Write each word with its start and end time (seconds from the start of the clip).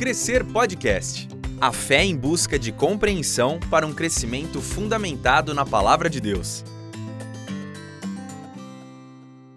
Crescer 0.00 0.42
Podcast. 0.46 1.28
A 1.60 1.70
fé 1.74 2.02
em 2.02 2.16
busca 2.16 2.58
de 2.58 2.72
compreensão 2.72 3.60
para 3.70 3.86
um 3.86 3.92
crescimento 3.92 4.58
fundamentado 4.58 5.52
na 5.52 5.66
palavra 5.66 6.08
de 6.08 6.22
Deus. 6.22 6.64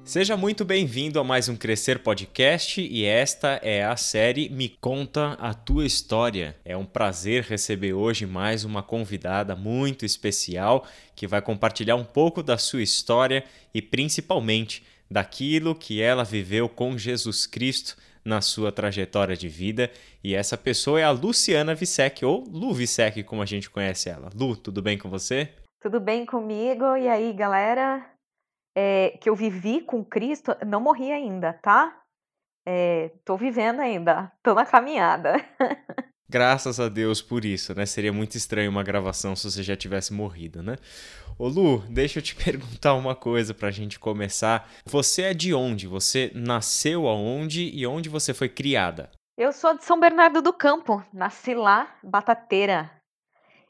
Seja 0.04 0.36
muito 0.36 0.66
bem-vindo 0.66 1.18
a 1.18 1.24
mais 1.24 1.48
um 1.48 1.56
Crescer 1.56 2.00
Podcast 2.00 2.82
e 2.82 3.06
esta 3.06 3.58
é 3.64 3.86
a 3.86 3.96
série 3.96 4.50
Me 4.50 4.68
Conta 4.68 5.38
a 5.40 5.54
Tua 5.54 5.86
História. 5.86 6.58
É 6.66 6.76
um 6.76 6.86
prazer 6.86 7.44
receber 7.44 7.94
hoje 7.94 8.26
mais 8.26 8.66
uma 8.66 8.84
convidada 8.84 9.56
muito 9.56 10.06
especial 10.06 10.86
que 11.16 11.26
vai 11.26 11.42
compartilhar 11.42 11.96
um 11.96 12.04
pouco 12.04 12.44
da 12.44 12.58
sua 12.58 12.84
história 12.84 13.46
e 13.74 13.82
principalmente 13.82 14.84
daquilo 15.10 15.74
que 15.74 16.02
ela 16.02 16.26
viveu 16.26 16.68
com 16.68 16.98
Jesus 16.98 17.48
Cristo 17.48 17.96
na 18.24 18.42
sua 18.42 18.72
trajetória 18.72 19.36
de 19.36 19.48
vida. 19.48 19.92
E 20.24 20.36
essa 20.36 20.58
pessoa 20.58 21.00
é 21.00 21.04
a 21.04 21.12
Luciana 21.12 21.76
Visek, 21.76 22.24
ou 22.26 22.44
Lu 22.44 22.74
Visek, 22.74 23.24
como 23.24 23.42
a 23.42 23.46
gente 23.46 23.70
conhece 23.70 24.10
ela. 24.10 24.30
Lu, 24.34 24.56
tudo 24.56 24.82
bem 24.82 24.98
com 24.98 25.10
você? 25.10 25.54
Tudo 25.82 26.00
bem 26.00 26.26
comigo? 26.26 26.96
E 26.96 27.08
aí, 27.08 27.34
galera? 27.34 28.10
É, 28.76 29.18
que 29.22 29.30
eu 29.30 29.36
vivi 29.36 29.82
com 29.82 30.04
Cristo, 30.04 30.56
não 30.66 30.80
morri 30.80 31.12
ainda, 31.12 31.54
tá? 31.54 32.02
É, 32.66 33.12
tô 33.26 33.36
vivendo 33.36 33.82
ainda, 33.82 34.32
tô 34.42 34.54
na 34.54 34.66
caminhada. 34.66 35.36
Graças 36.30 36.80
a 36.80 36.90
Deus 36.90 37.22
por 37.22 37.46
isso, 37.46 37.76
né? 37.76 37.86
Seria 37.86 38.14
muito 38.14 38.36
estranho 38.36 38.72
uma 38.72 38.84
gravação 38.84 39.36
se 39.36 39.50
você 39.50 39.62
já 39.62 39.76
tivesse 39.76 40.14
morrido, 40.14 40.64
né? 40.64 40.78
Ô 41.38 41.48
Lu, 41.48 41.80
deixa 41.90 42.20
eu 42.20 42.24
te 42.24 42.36
perguntar 42.44 42.94
uma 42.94 43.16
coisa 43.16 43.54
pra 43.54 43.72
gente 43.72 44.00
começar. 44.00 44.70
Você 44.86 45.24
é 45.24 45.34
de 45.34 45.54
onde? 45.54 45.88
Você 45.88 46.32
nasceu 46.34 47.08
aonde 47.08 47.70
e 47.74 47.86
onde 47.86 48.10
você 48.10 48.34
foi 48.34 48.50
criada? 48.50 49.12
Eu 49.38 49.52
sou 49.52 49.76
de 49.76 49.84
São 49.84 50.00
Bernardo 50.00 50.42
do 50.42 50.54
Campo, 50.54 51.04
nasci 51.12 51.56
lá, 51.56 51.96
Batateira, 52.04 52.92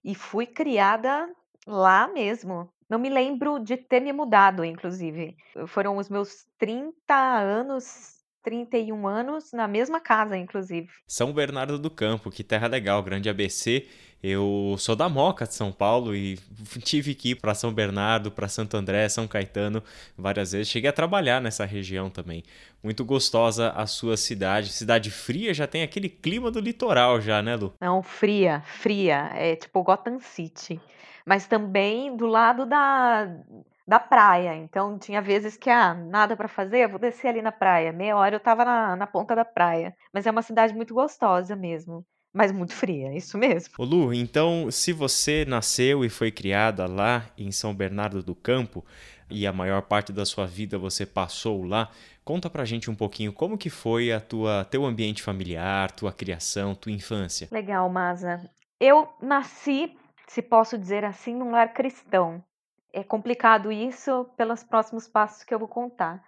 e 0.04 0.14
fui 0.14 0.46
criada 0.46 1.30
lá 1.66 2.08
mesmo. 2.08 2.70
Não 2.90 3.00
me 3.00 3.10
lembro 3.10 3.60
de 3.60 3.78
ter 3.78 4.02
me 4.02 4.12
mudado, 4.12 4.66
inclusive. 4.66 5.36
Foram 5.68 5.98
os 5.98 6.10
meus 6.10 6.46
30 6.60 7.16
anos 7.16 8.23
31 8.44 9.08
anos 9.08 9.52
na 9.54 9.68
mesma 9.68 10.00
casa, 10.00 10.38
inclusive. 10.38 10.90
São 11.08 11.32
Bernardo 11.32 11.80
do 11.80 11.90
Campo, 11.90 12.30
que 12.30 12.44
terra 12.44 12.68
legal, 12.68 13.02
grande 13.02 13.30
ABC. 13.30 13.88
Eu 14.22 14.76
sou 14.78 14.96
da 14.96 15.10
Moca 15.10 15.46
de 15.46 15.54
São 15.54 15.70
Paulo 15.70 16.16
e 16.16 16.38
tive 16.84 17.14
que 17.14 17.32
ir 17.32 17.36
para 17.36 17.54
São 17.54 17.74
Bernardo, 17.74 18.32
para 18.32 18.48
Santo 18.48 18.78
André, 18.78 19.10
São 19.10 19.28
Caetano 19.28 19.84
várias 20.18 20.54
vezes. 20.54 20.70
Cheguei 20.70 20.90
a 20.90 20.94
trabalhar 20.94 21.42
nessa 21.42 21.66
região 21.66 22.10
também. 22.10 22.44
Muito 22.82 23.04
gostosa 23.04 23.72
a 23.72 23.86
sua 23.86 24.16
cidade. 24.16 24.72
Cidade 24.72 25.12
fria, 25.12 25.54
já 25.54 25.68
tem 25.68 25.84
aquele 25.84 26.08
clima 26.08 26.50
do 26.50 26.62
litoral 26.62 27.20
já, 27.20 27.42
né, 27.42 27.56
Lu? 27.56 27.74
Não, 27.82 28.02
fria, 28.02 28.62
fria. 28.62 29.30
É 29.34 29.56
tipo 29.56 29.84
Gotham 29.84 30.20
City. 30.20 30.80
Mas 31.26 31.46
também 31.46 32.16
do 32.16 32.28
lado 32.28 32.66
da 32.66 33.28
da 33.88 34.00
praia. 34.00 34.56
Então 34.56 34.98
tinha 34.98 35.22
vezes 35.22 35.58
que, 35.58 35.70
ah, 35.70 35.94
nada 35.94 36.36
para 36.36 36.48
fazer, 36.48 36.80
eu 36.80 36.90
vou 36.90 37.00
descer 37.00 37.28
ali 37.28 37.42
na 37.42 37.52
praia. 37.52 37.92
Meia 37.92 38.16
hora 38.18 38.36
eu 38.36 38.40
tava 38.40 38.66
na, 38.66 38.96
na 38.96 39.08
ponta 39.08 39.36
da 39.36 39.46
praia. 39.46 39.96
Mas 40.14 40.26
é 40.26 40.32
uma 40.32 40.42
cidade 40.42 40.74
muito 40.74 40.94
gostosa 40.94 41.56
mesmo. 41.56 42.06
Mas 42.34 42.52
muito 42.52 42.74
fria, 42.74 43.16
isso 43.16 43.38
mesmo. 43.38 43.76
Ô 43.78 43.84
Lu, 43.84 44.14
então 44.14 44.72
se 44.72 44.92
você 44.92 45.46
nasceu 45.46 46.04
e 46.04 46.10
foi 46.10 46.32
criada 46.32 46.88
lá 46.88 47.30
em 47.38 47.52
São 47.52 47.76
Bernardo 47.76 48.24
do 48.24 48.34
Campo 48.34 48.84
e 49.30 49.46
a 49.46 49.54
maior 49.54 49.84
parte 49.84 50.12
da 50.12 50.26
sua 50.26 50.48
vida 50.48 50.80
você 50.80 51.06
passou 51.06 51.64
lá, 51.64 51.92
conta 52.26 52.50
pra 52.50 52.66
gente 52.66 52.90
um 52.90 52.96
pouquinho 52.96 53.32
como 53.32 53.58
que 53.58 53.70
foi 53.70 54.12
a 54.12 54.20
tua 54.20 54.66
teu 54.66 54.84
ambiente 54.84 55.22
familiar, 55.22 55.92
tua 55.92 56.12
criação, 56.12 56.74
tua 56.74 56.92
infância. 56.92 57.48
Legal, 57.52 57.88
Maza. 57.88 58.50
Eu 58.80 59.08
nasci, 59.22 59.96
se 60.28 60.42
posso 60.42 60.76
dizer 60.76 61.06
assim, 61.06 61.36
num 61.36 61.52
lar 61.52 61.72
cristão 61.72 62.44
é 62.94 63.04
complicado 63.04 63.72
isso 63.72 64.26
pelos 64.38 64.64
próximos 64.64 65.08
passos 65.08 65.44
que 65.44 65.54
eu 65.54 65.60
vou 65.60 65.68
contar. 65.68 66.24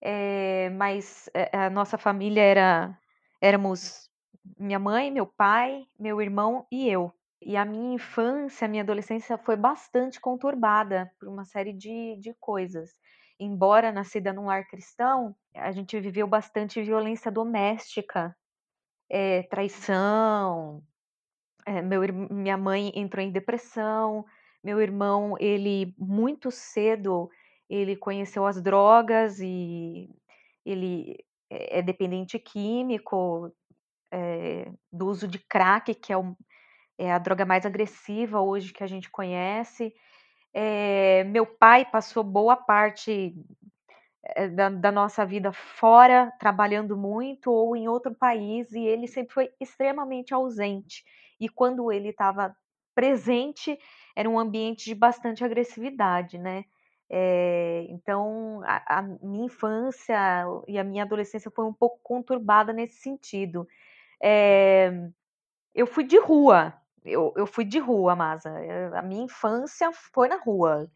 É, 0.00 0.70
mas 0.70 1.28
eh, 1.34 1.50
a 1.52 1.70
nossa 1.70 1.98
família 1.98 2.42
era 2.42 2.98
éramos 3.40 4.10
minha 4.58 4.78
mãe, 4.78 5.10
meu 5.10 5.26
pai, 5.26 5.86
meu 5.98 6.20
irmão 6.20 6.66
e 6.70 6.88
eu. 6.88 7.12
E 7.42 7.56
a 7.56 7.64
minha 7.64 7.94
infância, 7.94 8.66
a 8.66 8.68
minha 8.68 8.82
adolescência 8.82 9.36
foi 9.38 9.56
bastante 9.56 10.20
conturbada 10.20 11.10
por 11.18 11.28
uma 11.28 11.44
série 11.44 11.72
de, 11.72 12.16
de 12.20 12.34
coisas. 12.40 12.90
Embora 13.38 13.92
nascida 13.92 14.32
num 14.32 14.46
lar 14.46 14.66
cristão, 14.68 15.34
a 15.54 15.72
gente 15.72 15.98
viveu 16.00 16.26
bastante 16.26 16.82
violência 16.82 17.30
doméstica, 17.30 18.34
é, 19.10 19.42
traição. 19.44 20.82
É, 21.66 21.82
meu, 21.82 22.00
minha 22.30 22.56
mãe 22.56 22.92
entrou 22.94 23.24
em 23.24 23.32
depressão, 23.32 24.24
meu 24.64 24.80
irmão, 24.80 25.36
ele 25.38 25.94
muito 25.98 26.50
cedo, 26.50 27.30
ele 27.68 27.94
conheceu 27.94 28.46
as 28.46 28.62
drogas 28.62 29.38
e 29.38 30.08
ele 30.64 31.18
é, 31.50 31.80
é 31.80 31.82
dependente 31.82 32.38
químico, 32.38 33.52
é, 34.10 34.72
do 34.90 35.06
uso 35.06 35.28
de 35.28 35.38
crack, 35.38 35.94
que 35.94 36.12
é, 36.12 36.16
o, 36.16 36.34
é, 36.96 37.12
a 37.12 37.18
droga 37.18 37.44
mais 37.44 37.66
agressiva 37.66 38.40
hoje 38.40 38.72
que 38.72 38.82
a 38.82 38.86
gente 38.86 39.10
conhece. 39.10 39.94
É, 40.54 41.24
meu 41.24 41.44
pai 41.44 41.84
passou 41.84 42.24
boa 42.24 42.56
parte 42.56 43.34
da, 44.54 44.70
da, 44.70 44.90
nossa 44.90 45.26
vida 45.26 45.52
fora, 45.52 46.32
trabalhando 46.38 46.96
muito, 46.96 47.50
ou 47.50 47.76
em 47.76 47.88
outro 47.88 48.14
país, 48.14 48.72
e 48.72 48.80
ele 48.80 49.06
sempre 49.06 49.34
foi 49.34 49.50
extremamente 49.60 50.32
ausente. 50.32 51.04
E 51.38 51.48
quando 51.48 51.92
ele 51.92 52.08
estava 52.08 52.56
presente, 52.94 53.78
era 54.16 54.28
um 54.28 54.38
ambiente 54.38 54.84
de 54.86 54.94
bastante 54.94 55.44
agressividade, 55.44 56.38
né? 56.38 56.64
É, 57.10 57.86
então, 57.90 58.62
a, 58.64 58.98
a, 58.98 59.02
minha 59.02 59.46
infância 59.46 60.16
e 60.66 60.78
a 60.78 60.84
minha 60.84 61.04
adolescência 61.04 61.50
foi 61.50 61.64
um 61.64 61.72
pouco 61.72 61.98
conturbada 62.02 62.72
nesse 62.72 62.96
sentido. 62.96 63.68
É, 64.22 64.92
eu 65.74 65.86
fui 65.86 66.04
de 66.04 66.18
rua, 66.18 66.74
eu, 67.04 67.32
eu 67.36 67.46
fui 67.46 67.64
de 67.64 67.78
rua, 67.78 68.16
Masa. 68.16 68.50
A 68.94 69.02
minha 69.02 69.24
infância 69.24 69.92
foi 69.92 70.28
na 70.28 70.36
rua. 70.36 70.90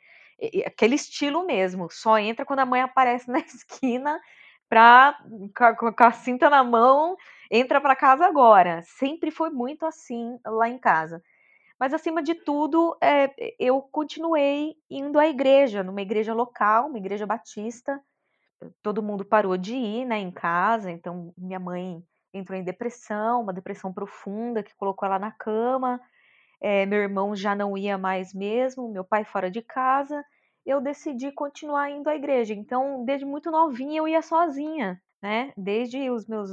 Aquele 0.65 0.95
estilo 0.95 1.45
mesmo, 1.47 1.91
só 1.91 2.19
entra 2.19 2.45
quando 2.47 2.61
a 2.61 2.67
mãe 2.67 2.81
aparece 2.81 3.29
na 3.31 3.41
esquina 3.41 4.21
pra, 4.69 5.19
com, 5.79 5.93
com 5.93 6.05
a 6.05 6.13
cinta 6.13 6.49
na 6.51 6.63
mão, 6.65 7.17
entra 7.51 7.81
para 7.81 7.97
casa 7.97 8.27
agora. 8.27 8.83
Sempre 8.83 9.31
foi 9.31 9.51
muito 9.51 9.85
assim 9.87 10.39
lá 10.45 10.69
em 10.69 10.79
casa. 10.79 11.23
Mas, 11.79 11.95
acima 11.95 12.23
de 12.23 12.35
tudo, 12.35 12.97
é, 13.01 13.33
eu 13.59 13.81
continuei 13.81 14.75
indo 14.91 15.19
à 15.19 15.29
igreja, 15.29 15.83
numa 15.83 16.03
igreja 16.03 16.35
local, 16.35 16.89
uma 16.89 16.99
igreja 16.99 17.27
batista. 17.27 18.01
Todo 18.83 19.03
mundo 19.03 19.25
parou 19.25 19.57
de 19.57 19.75
ir 19.75 20.05
né, 20.05 20.19
em 20.19 20.33
casa, 20.33 20.91
então 20.91 21.33
minha 21.39 21.61
mãe 21.61 22.03
entrou 22.35 22.59
em 22.59 22.65
depressão, 22.65 23.43
uma 23.43 23.53
depressão 23.53 23.93
profunda 23.93 24.63
que 24.63 24.75
colocou 24.75 25.07
ela 25.07 25.19
na 25.19 25.31
cama. 25.31 26.01
É, 26.61 26.85
meu 26.87 27.01
irmão 27.01 27.37
já 27.37 27.55
não 27.55 27.77
ia 27.79 27.97
mais 27.97 28.35
mesmo, 28.35 28.91
meu 28.91 29.05
pai 29.05 29.25
fora 29.25 29.51
de 29.51 29.63
casa. 29.63 30.25
Eu 30.67 30.81
decidi 30.81 31.31
continuar 31.33 31.91
indo 31.91 32.11
à 32.11 32.17
igreja. 32.17 32.53
Então, 32.53 33.05
desde 33.05 33.25
muito 33.25 33.51
novinha, 33.51 33.99
eu 34.01 34.09
ia 34.09 34.21
sozinha, 34.21 35.01
né? 35.23 35.53
Desde 35.57 36.11
os 36.11 36.27
meus 36.27 36.51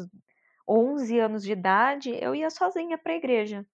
11 0.67 1.19
anos 1.19 1.43
de 1.43 1.51
idade, 1.51 2.11
eu 2.21 2.35
ia 2.35 2.49
sozinha 2.49 2.97
para 2.97 3.13
a 3.13 3.17
igreja. 3.17 3.65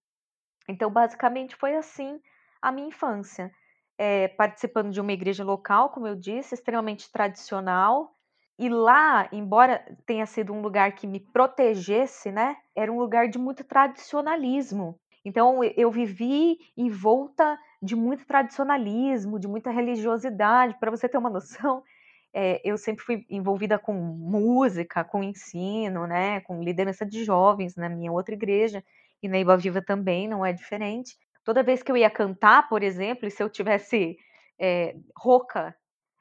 Então, 0.67 0.89
basicamente, 0.91 1.55
foi 1.55 1.75
assim 1.75 2.19
a 2.61 2.72
minha 2.72 2.88
infância. 2.88 3.51
É, 3.97 4.27
participando 4.29 4.91
de 4.91 4.99
uma 4.99 5.11
igreja 5.11 5.44
local, 5.44 5.89
como 5.89 6.07
eu 6.07 6.16
disse, 6.16 6.55
extremamente 6.55 7.11
tradicional. 7.11 8.16
E 8.57 8.69
lá, 8.69 9.27
embora 9.31 9.84
tenha 10.05 10.25
sido 10.25 10.53
um 10.53 10.61
lugar 10.61 10.93
que 10.93 11.08
me 11.08 11.19
protegesse, 11.19 12.31
né, 12.31 12.58
era 12.75 12.91
um 12.91 12.99
lugar 12.99 13.28
de 13.28 13.37
muito 13.37 13.63
tradicionalismo. 13.63 14.99
Então, 15.25 15.63
eu 15.63 15.91
vivi 15.91 16.58
em 16.75 16.90
volta 16.90 17.58
de 17.81 17.96
muito 17.96 18.25
tradicionalismo, 18.25 19.40
de 19.40 19.47
muita 19.47 19.72
religiosidade. 19.72 20.78
Para 20.79 20.91
você 20.91 21.08
ter 21.09 21.17
uma 21.17 21.29
noção, 21.31 21.84
é, 22.34 22.61
eu 22.63 22.78
sempre 22.78 23.03
fui 23.03 23.25
envolvida 23.29 23.78
com 23.78 23.93
música, 23.93 25.03
com 25.03 25.23
ensino, 25.23 26.08
né, 26.08 26.41
com 26.41 26.63
liderança 26.63 27.05
de 27.05 27.23
jovens 27.23 27.75
na 27.75 27.90
minha 27.90 28.11
outra 28.11 28.34
igreja 28.34 28.84
e 29.22 29.28
na 29.28 29.40
Iba 29.40 29.58
Viva 29.58 29.82
também 29.82 30.28
não 30.28 30.46
é 30.46 30.53
diferente. 30.53 31.16
Toda 31.44 31.64
vez 31.64 31.82
que 31.82 31.91
eu 31.91 31.97
ia 31.97 32.09
cantar, 32.09 32.70
por 32.70 32.84
exemplo, 32.84 33.28
e 33.28 33.32
se 33.32 33.41
eu 33.41 33.50
tivesse 33.50 34.18
é, 34.59 34.96
rouca, 35.18 35.76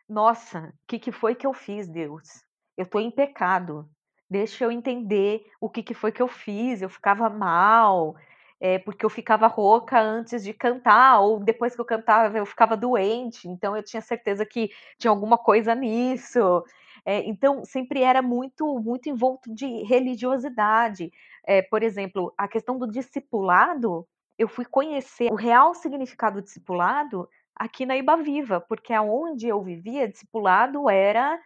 nossa, 0.09 0.73
o 0.83 0.87
que, 0.89 0.99
que 0.99 1.13
foi 1.13 1.35
que 1.35 1.47
eu 1.47 1.53
fiz, 1.55 1.89
Deus? 1.89 2.29
Eu 2.77 2.85
estou 2.85 3.01
em 3.01 3.11
pecado. 3.11 3.89
Deixa 4.29 4.65
eu 4.65 4.73
entender 4.73 5.45
o 5.61 5.69
que, 5.69 5.83
que 5.83 5.95
foi 5.95 6.13
que 6.13 6.23
eu 6.23 6.29
fiz. 6.29 6.83
Eu 6.83 6.89
ficava 6.89 7.29
mal, 7.29 8.17
é, 8.61 8.79
porque 8.79 9.05
eu 9.05 9.11
ficava 9.11 9.47
rouca 9.47 10.01
antes 10.01 10.45
de 10.45 10.53
cantar, 10.53 11.21
ou 11.21 11.41
depois 11.41 11.75
que 11.75 11.81
eu 11.81 11.85
cantava 11.85 12.37
eu 12.37 12.47
ficava 12.47 12.77
doente, 12.77 13.49
então 13.49 13.77
eu 13.77 13.83
tinha 13.83 14.03
certeza 14.03 14.45
que 14.45 14.71
tinha 14.99 15.11
alguma 15.11 15.39
coisa 15.39 15.75
nisso. 15.75 16.63
É, 17.05 17.21
então, 17.29 17.65
sempre 17.65 18.03
era 18.03 18.23
muito, 18.23 18.79
muito 18.79 19.09
envolto 19.09 19.53
de 19.55 19.83
religiosidade. 19.85 21.11
É, 21.47 21.63
por 21.63 21.83
exemplo, 21.83 22.33
a 22.37 22.47
questão 22.49 22.79
do 22.79 22.87
discipulado, 22.87 24.07
eu 24.39 24.49
fui 24.49 24.65
conhecer 24.65 25.31
o 25.31 25.35
real 25.35 25.75
significado 25.75 26.41
do 26.41 26.45
discipulado 26.45 27.29
aqui 27.55 27.85
na 27.85 27.97
Iba 27.97 28.17
Viva, 28.17 28.61
porque 28.61 28.93
aonde 28.93 29.49
eu 29.49 29.63
vivia, 29.63 30.09
discipulado 30.09 30.89
era 30.89 31.39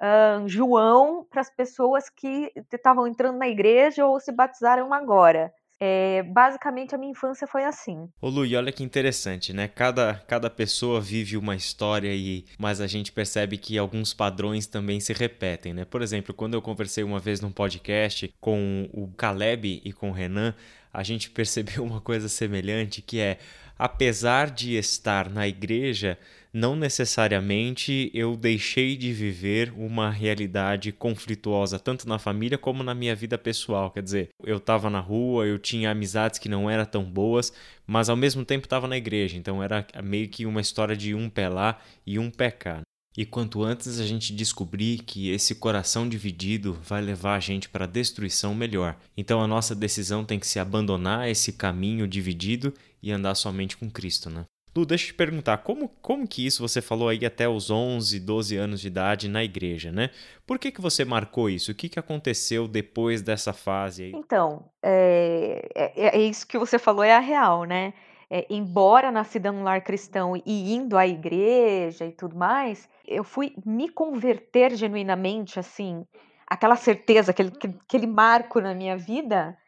uh, 0.00 0.48
João 0.48 1.24
para 1.30 1.40
as 1.40 1.50
pessoas 1.50 2.08
que 2.08 2.52
estavam 2.72 3.06
entrando 3.06 3.38
na 3.38 3.48
igreja 3.48 4.06
ou 4.06 4.18
se 4.18 4.32
batizaram 4.32 4.92
agora. 4.92 5.52
É, 5.82 6.22
basicamente, 6.22 6.94
a 6.94 6.98
minha 6.98 7.12
infância 7.12 7.46
foi 7.46 7.64
assim. 7.64 8.06
Ô 8.20 8.28
Lu, 8.28 8.44
e 8.44 8.54
olha 8.54 8.70
que 8.70 8.84
interessante, 8.84 9.54
né? 9.54 9.66
Cada, 9.66 10.14
cada 10.26 10.50
pessoa 10.50 11.00
vive 11.00 11.38
uma 11.38 11.56
história, 11.56 12.14
e 12.14 12.44
mas 12.58 12.82
a 12.82 12.86
gente 12.86 13.10
percebe 13.10 13.56
que 13.56 13.78
alguns 13.78 14.12
padrões 14.12 14.66
também 14.66 15.00
se 15.00 15.14
repetem, 15.14 15.72
né? 15.72 15.86
Por 15.86 16.02
exemplo, 16.02 16.34
quando 16.34 16.52
eu 16.52 16.60
conversei 16.60 17.02
uma 17.02 17.18
vez 17.18 17.40
num 17.40 17.50
podcast 17.50 18.30
com 18.38 18.90
o 18.92 19.08
Caleb 19.16 19.80
e 19.82 19.90
com 19.90 20.10
o 20.10 20.12
Renan, 20.12 20.54
a 20.92 21.02
gente 21.02 21.30
percebeu 21.32 21.82
uma 21.82 22.00
coisa 22.00 22.28
semelhante, 22.28 23.00
que 23.00 23.18
é, 23.18 23.38
apesar 23.78 24.50
de 24.50 24.76
estar 24.76 25.30
na 25.30 25.48
igreja, 25.48 26.18
não 26.52 26.74
necessariamente 26.74 28.10
eu 28.12 28.36
deixei 28.36 28.96
de 28.96 29.12
viver 29.12 29.72
uma 29.76 30.10
realidade 30.10 30.92
conflituosa, 30.92 31.78
tanto 31.78 32.08
na 32.08 32.18
família 32.18 32.58
como 32.58 32.82
na 32.82 32.94
minha 32.94 33.14
vida 33.14 33.38
pessoal. 33.38 33.90
Quer 33.90 34.02
dizer, 34.02 34.28
eu 34.44 34.56
estava 34.56 34.90
na 34.90 35.00
rua, 35.00 35.46
eu 35.46 35.58
tinha 35.58 35.90
amizades 35.90 36.38
que 36.38 36.48
não 36.48 36.68
eram 36.68 36.84
tão 36.84 37.04
boas, 37.04 37.52
mas 37.86 38.08
ao 38.08 38.16
mesmo 38.16 38.44
tempo 38.44 38.66
estava 38.66 38.88
na 38.88 38.96
igreja, 38.96 39.36
então 39.36 39.62
era 39.62 39.86
meio 40.02 40.28
que 40.28 40.46
uma 40.46 40.60
história 40.60 40.96
de 40.96 41.14
um 41.14 41.28
pé 41.28 41.48
lá 41.48 41.78
e 42.06 42.18
um 42.18 42.30
pé 42.30 42.50
cá. 42.50 42.82
E 43.16 43.24
quanto 43.24 43.64
antes 43.64 43.98
a 43.98 44.06
gente 44.06 44.32
descobrir 44.32 44.98
que 44.98 45.30
esse 45.30 45.56
coração 45.56 46.08
dividido 46.08 46.78
vai 46.84 47.02
levar 47.02 47.34
a 47.34 47.40
gente 47.40 47.68
para 47.68 47.84
a 47.84 47.88
destruição, 47.88 48.54
melhor. 48.54 48.96
Então 49.16 49.42
a 49.42 49.48
nossa 49.48 49.74
decisão 49.74 50.24
tem 50.24 50.38
que 50.38 50.46
se 50.46 50.60
abandonar 50.60 51.28
esse 51.28 51.52
caminho 51.52 52.06
dividido 52.06 52.72
e 53.02 53.10
andar 53.10 53.34
somente 53.34 53.76
com 53.76 53.90
Cristo, 53.90 54.30
né? 54.30 54.44
Lu, 54.74 54.86
deixa 54.86 55.04
eu 55.04 55.08
te 55.08 55.14
perguntar, 55.14 55.58
como, 55.58 55.88
como 56.00 56.28
que 56.28 56.46
isso 56.46 56.66
você 56.66 56.80
falou 56.80 57.08
aí 57.08 57.24
até 57.26 57.48
os 57.48 57.70
11, 57.70 58.20
12 58.20 58.56
anos 58.56 58.80
de 58.80 58.86
idade 58.86 59.28
na 59.28 59.42
igreja, 59.42 59.90
né? 59.90 60.10
Por 60.46 60.60
que, 60.60 60.70
que 60.70 60.80
você 60.80 61.04
marcou 61.04 61.50
isso? 61.50 61.72
O 61.72 61.74
que, 61.74 61.88
que 61.88 61.98
aconteceu 61.98 62.68
depois 62.68 63.20
dessa 63.20 63.52
fase 63.52 64.04
aí? 64.04 64.12
Então, 64.14 64.70
é, 64.80 65.68
é, 65.74 66.18
é 66.18 66.20
isso 66.20 66.46
que 66.46 66.56
você 66.56 66.78
falou 66.78 67.02
é 67.02 67.12
a 67.12 67.18
real, 67.18 67.64
né? 67.64 67.92
É, 68.30 68.46
embora 68.48 69.10
nascida 69.10 69.50
num 69.50 69.64
lar 69.64 69.82
cristão 69.82 70.36
e 70.46 70.72
indo 70.72 70.96
à 70.96 71.04
igreja 71.04 72.06
e 72.06 72.12
tudo 72.12 72.36
mais, 72.36 72.88
eu 73.04 73.24
fui 73.24 73.52
me 73.66 73.88
converter 73.88 74.76
genuinamente, 74.76 75.58
assim, 75.58 76.06
aquela 76.46 76.76
certeza, 76.76 77.32
aquele, 77.32 77.52
aquele 77.84 78.06
marco 78.06 78.60
na 78.60 78.72
minha 78.72 78.96
vida, 78.96 79.58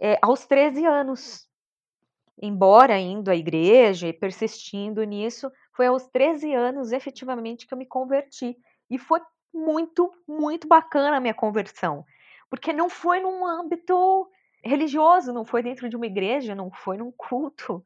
é, 0.00 0.18
aos 0.22 0.46
13 0.46 0.86
anos 0.86 1.45
embora 2.40 2.98
indo 2.98 3.30
à 3.30 3.36
igreja 3.36 4.08
e 4.08 4.12
persistindo 4.12 5.02
nisso, 5.04 5.50
foi 5.72 5.86
aos 5.86 6.06
13 6.08 6.52
anos 6.54 6.92
efetivamente 6.92 7.66
que 7.66 7.74
eu 7.74 7.78
me 7.78 7.86
converti. 7.86 8.56
E 8.90 8.98
foi 8.98 9.20
muito, 9.52 10.12
muito 10.28 10.68
bacana 10.68 11.16
a 11.16 11.20
minha 11.20 11.34
conversão, 11.34 12.04
porque 12.50 12.72
não 12.72 12.90
foi 12.90 13.20
num 13.20 13.46
âmbito 13.46 14.28
religioso, 14.62 15.32
não 15.32 15.44
foi 15.44 15.62
dentro 15.62 15.88
de 15.88 15.96
uma 15.96 16.06
igreja, 16.06 16.54
não 16.54 16.70
foi 16.70 16.96
num 16.96 17.12
culto, 17.12 17.84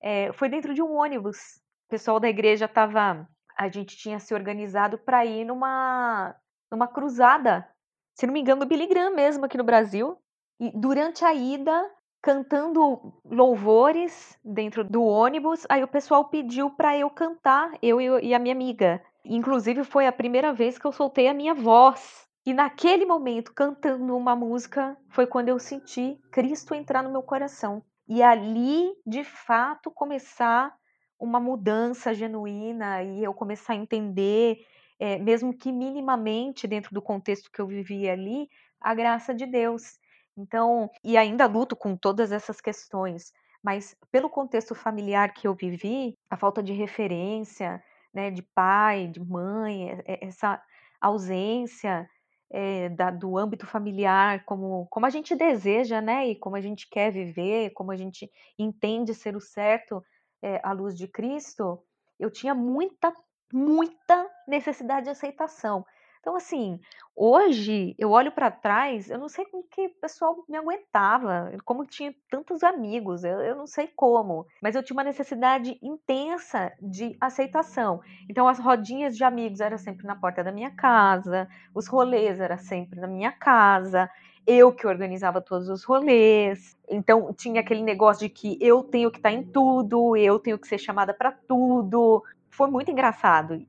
é, 0.00 0.32
foi 0.32 0.48
dentro 0.48 0.72
de 0.72 0.82
um 0.82 0.92
ônibus. 0.92 1.56
O 1.86 1.90
pessoal 1.90 2.20
da 2.20 2.28
igreja 2.28 2.66
estava, 2.66 3.28
a 3.56 3.68
gente 3.68 3.96
tinha 3.96 4.20
se 4.20 4.32
organizado 4.32 4.98
para 4.98 5.24
ir 5.24 5.44
numa, 5.44 6.34
numa 6.70 6.86
cruzada, 6.86 7.68
se 8.14 8.26
não 8.26 8.32
me 8.34 8.40
engano, 8.40 8.60
do 8.60 8.66
Billy 8.66 8.86
Graham 8.86 9.14
mesmo 9.14 9.44
aqui 9.44 9.56
no 9.56 9.64
Brasil. 9.64 10.16
E 10.60 10.70
durante 10.74 11.24
a 11.24 11.32
ida, 11.32 11.90
cantando 12.22 13.14
louvores 13.24 14.38
dentro 14.44 14.84
do 14.84 15.02
ônibus. 15.02 15.66
Aí 15.68 15.82
o 15.82 15.88
pessoal 15.88 16.26
pediu 16.26 16.70
para 16.70 16.96
eu 16.96 17.08
cantar, 17.10 17.72
eu 17.82 18.00
e 18.00 18.34
a 18.34 18.38
minha 18.38 18.54
amiga. 18.54 19.02
Inclusive 19.24 19.84
foi 19.84 20.06
a 20.06 20.12
primeira 20.12 20.52
vez 20.52 20.78
que 20.78 20.86
eu 20.86 20.92
soltei 20.92 21.28
a 21.28 21.34
minha 21.34 21.54
voz. 21.54 22.28
E 22.44 22.54
naquele 22.54 23.04
momento, 23.04 23.52
cantando 23.52 24.16
uma 24.16 24.34
música, 24.34 24.96
foi 25.10 25.26
quando 25.26 25.48
eu 25.48 25.58
senti 25.58 26.18
Cristo 26.30 26.74
entrar 26.74 27.02
no 27.02 27.10
meu 27.10 27.22
coração. 27.22 27.82
E 28.08 28.22
ali, 28.22 28.90
de 29.06 29.22
fato, 29.22 29.90
começar 29.90 30.74
uma 31.18 31.38
mudança 31.38 32.14
genuína 32.14 33.02
e 33.02 33.22
eu 33.22 33.34
começar 33.34 33.74
a 33.74 33.76
entender, 33.76 34.64
é, 34.98 35.18
mesmo 35.18 35.56
que 35.56 35.70
minimamente 35.70 36.66
dentro 36.66 36.94
do 36.94 37.02
contexto 37.02 37.50
que 37.52 37.60
eu 37.60 37.66
vivia 37.66 38.12
ali, 38.12 38.48
a 38.80 38.94
graça 38.94 39.34
de 39.34 39.44
Deus. 39.44 39.99
Então, 40.36 40.90
e 41.04 41.16
ainda 41.16 41.46
luto 41.46 41.76
com 41.76 41.96
todas 41.96 42.32
essas 42.32 42.60
questões, 42.60 43.32
mas 43.62 43.94
pelo 44.10 44.30
contexto 44.30 44.74
familiar 44.74 45.34
que 45.34 45.46
eu 45.46 45.54
vivi, 45.54 46.16
a 46.30 46.36
falta 46.36 46.62
de 46.62 46.72
referência, 46.72 47.82
né, 48.12 48.30
de 48.30 48.42
pai, 48.42 49.06
de 49.06 49.20
mãe, 49.20 50.00
essa 50.06 50.60
ausência 51.00 52.08
é, 52.50 52.88
da, 52.88 53.10
do 53.10 53.38
âmbito 53.38 53.66
familiar, 53.66 54.44
como, 54.44 54.86
como 54.90 55.06
a 55.06 55.10
gente 55.10 55.36
deseja, 55.36 56.00
né, 56.00 56.26
e 56.28 56.36
como 56.36 56.56
a 56.56 56.60
gente 56.60 56.88
quer 56.90 57.12
viver, 57.12 57.70
como 57.70 57.92
a 57.92 57.96
gente 57.96 58.30
entende 58.58 59.14
ser 59.14 59.36
o 59.36 59.40
certo 59.40 60.02
é, 60.42 60.60
à 60.64 60.72
luz 60.72 60.96
de 60.96 61.06
Cristo, 61.06 61.82
eu 62.18 62.30
tinha 62.30 62.54
muita, 62.54 63.14
muita 63.52 64.28
necessidade 64.48 65.04
de 65.04 65.10
aceitação. 65.10 65.84
Então, 66.20 66.36
assim, 66.36 66.78
hoje 67.16 67.94
eu 67.98 68.10
olho 68.10 68.30
para 68.30 68.50
trás, 68.50 69.08
eu 69.08 69.18
não 69.18 69.28
sei 69.28 69.46
como 69.46 69.64
que 69.64 69.86
o 69.86 70.00
pessoal 70.00 70.44
me 70.46 70.56
aguentava, 70.56 71.50
como 71.64 71.86
tinha 71.86 72.14
tantos 72.30 72.62
amigos, 72.62 73.24
eu, 73.24 73.40
eu 73.40 73.56
não 73.56 73.66
sei 73.66 73.88
como, 73.88 74.46
mas 74.62 74.74
eu 74.74 74.82
tinha 74.82 74.94
uma 74.94 75.04
necessidade 75.04 75.78
intensa 75.82 76.72
de 76.80 77.16
aceitação. 77.18 78.02
Então, 78.28 78.46
as 78.46 78.58
rodinhas 78.58 79.16
de 79.16 79.24
amigos 79.24 79.60
eram 79.60 79.78
sempre 79.78 80.06
na 80.06 80.14
porta 80.14 80.44
da 80.44 80.52
minha 80.52 80.70
casa, 80.70 81.48
os 81.74 81.86
rolês 81.88 82.38
eram 82.38 82.58
sempre 82.58 83.00
na 83.00 83.06
minha 83.06 83.32
casa, 83.32 84.10
eu 84.46 84.72
que 84.72 84.86
organizava 84.86 85.40
todos 85.40 85.70
os 85.70 85.84
rolês. 85.84 86.76
Então 86.88 87.32
tinha 87.32 87.60
aquele 87.60 87.82
negócio 87.82 88.26
de 88.26 88.28
que 88.28 88.58
eu 88.60 88.82
tenho 88.82 89.10
que 89.10 89.18
estar 89.18 89.30
em 89.32 89.42
tudo, 89.42 90.16
eu 90.16 90.38
tenho 90.38 90.58
que 90.58 90.66
ser 90.66 90.78
chamada 90.78 91.14
para 91.14 91.32
tudo. 91.32 92.22
Foi 92.50 92.68
muito 92.70 92.90
engraçado 92.90 93.64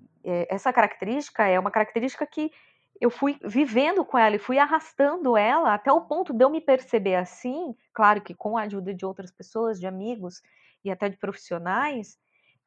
essa 0.49 0.71
característica 0.71 1.47
é 1.47 1.59
uma 1.59 1.71
característica 1.71 2.25
que 2.25 2.51
eu 2.99 3.09
fui 3.09 3.37
vivendo 3.43 4.05
com 4.05 4.17
ela 4.17 4.35
e 4.35 4.39
fui 4.39 4.59
arrastando 4.59 5.35
ela 5.35 5.73
até 5.73 5.91
o 5.91 6.01
ponto 6.01 6.31
de 6.31 6.43
eu 6.43 6.49
me 6.49 6.61
perceber 6.61 7.15
assim, 7.15 7.75
claro 7.93 8.21
que 8.21 8.35
com 8.35 8.57
a 8.57 8.63
ajuda 8.63 8.93
de 8.93 9.05
outras 9.05 9.31
pessoas, 9.31 9.79
de 9.79 9.87
amigos 9.87 10.41
e 10.85 10.91
até 10.91 11.09
de 11.09 11.17
profissionais, 11.17 12.17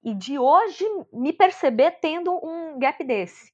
e 0.02 0.14
de 0.14 0.38
hoje 0.38 0.84
me 1.12 1.32
perceber 1.32 1.92
tendo 2.00 2.32
um 2.44 2.78
gap 2.78 3.02
desse. 3.04 3.52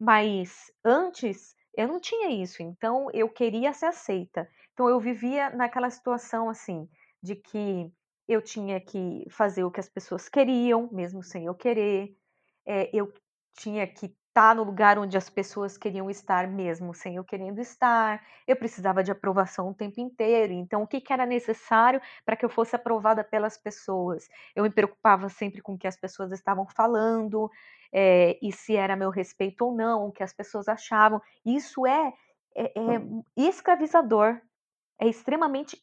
Mas 0.00 0.72
antes 0.84 1.54
eu 1.76 1.86
não 1.86 2.00
tinha 2.00 2.30
isso, 2.30 2.62
então 2.62 3.08
eu 3.12 3.28
queria 3.28 3.72
ser 3.72 3.86
aceita. 3.86 4.48
Então 4.72 4.88
eu 4.88 4.98
vivia 4.98 5.50
naquela 5.50 5.90
situação 5.90 6.48
assim, 6.48 6.88
de 7.22 7.36
que 7.36 7.92
eu 8.26 8.40
tinha 8.40 8.80
que 8.80 9.26
fazer 9.30 9.64
o 9.64 9.70
que 9.70 9.80
as 9.80 9.88
pessoas 9.88 10.28
queriam, 10.28 10.88
mesmo 10.90 11.22
sem 11.22 11.44
eu 11.44 11.54
querer. 11.54 12.16
É, 12.66 12.90
eu 12.92 13.12
tinha 13.54 13.86
que 13.86 14.06
estar 14.06 14.48
tá 14.48 14.54
no 14.54 14.64
lugar 14.64 14.98
onde 14.98 15.16
as 15.16 15.28
pessoas 15.28 15.76
queriam 15.76 16.08
estar 16.08 16.48
mesmo 16.48 16.94
sem 16.94 17.16
eu 17.16 17.24
querendo 17.24 17.60
estar. 17.60 18.24
Eu 18.48 18.56
precisava 18.56 19.04
de 19.04 19.10
aprovação 19.10 19.68
o 19.68 19.74
tempo 19.74 20.00
inteiro. 20.00 20.54
Então, 20.54 20.82
o 20.82 20.86
que, 20.86 21.00
que 21.00 21.12
era 21.12 21.26
necessário 21.26 22.00
para 22.24 22.34
que 22.34 22.44
eu 22.44 22.48
fosse 22.48 22.74
aprovada 22.74 23.22
pelas 23.22 23.58
pessoas? 23.58 24.26
Eu 24.56 24.64
me 24.64 24.70
preocupava 24.70 25.28
sempre 25.28 25.60
com 25.60 25.74
o 25.74 25.78
que 25.78 25.86
as 25.86 25.96
pessoas 25.96 26.32
estavam 26.32 26.66
falando 26.66 27.50
é, 27.92 28.38
e 28.42 28.50
se 28.50 28.74
era 28.74 28.96
meu 28.96 29.10
respeito 29.10 29.66
ou 29.66 29.74
não, 29.74 30.06
o 30.06 30.12
que 30.12 30.22
as 30.22 30.32
pessoas 30.32 30.66
achavam. 30.66 31.20
Isso 31.44 31.86
é, 31.86 32.12
é, 32.56 32.64
é 32.64 33.02
escravizador. 33.36 34.40
É 34.98 35.06
extremamente 35.08 35.82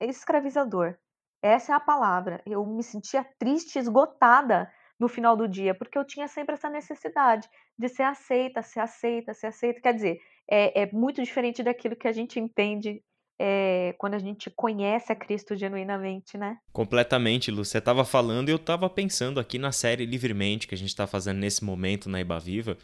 escravizador. 0.00 0.96
Essa 1.40 1.72
é 1.72 1.74
a 1.74 1.80
palavra. 1.80 2.42
Eu 2.44 2.66
me 2.66 2.82
sentia 2.82 3.24
triste, 3.38 3.78
esgotada 3.78 4.70
no 5.00 5.08
final 5.08 5.34
do 5.34 5.48
dia, 5.48 5.74
porque 5.74 5.98
eu 5.98 6.04
tinha 6.04 6.28
sempre 6.28 6.54
essa 6.54 6.68
necessidade 6.68 7.48
de 7.76 7.88
ser 7.88 8.02
aceita, 8.02 8.62
ser 8.62 8.80
aceita, 8.80 9.32
ser 9.32 9.46
aceita. 9.46 9.80
Quer 9.80 9.94
dizer, 9.94 10.20
é, 10.48 10.82
é 10.82 10.92
muito 10.92 11.22
diferente 11.22 11.62
daquilo 11.62 11.96
que 11.96 12.06
a 12.06 12.12
gente 12.12 12.38
entende 12.38 13.02
é, 13.40 13.94
quando 13.96 14.12
a 14.12 14.18
gente 14.18 14.50
conhece 14.50 15.10
a 15.10 15.16
Cristo 15.16 15.56
genuinamente, 15.56 16.36
né? 16.36 16.58
Completamente, 16.70 17.50
Lu. 17.50 17.64
Você 17.64 17.78
estava 17.78 18.04
falando 18.04 18.50
e 18.50 18.52
eu 18.52 18.56
estava 18.56 18.90
pensando 18.90 19.40
aqui 19.40 19.58
na 19.58 19.72
série 19.72 20.04
Livremente, 20.04 20.68
que 20.68 20.74
a 20.74 20.78
gente 20.78 20.90
está 20.90 21.06
fazendo 21.06 21.38
nesse 21.38 21.64
momento 21.64 22.10
na 22.10 22.20
Iba 22.20 22.38
Viva, 22.38 22.76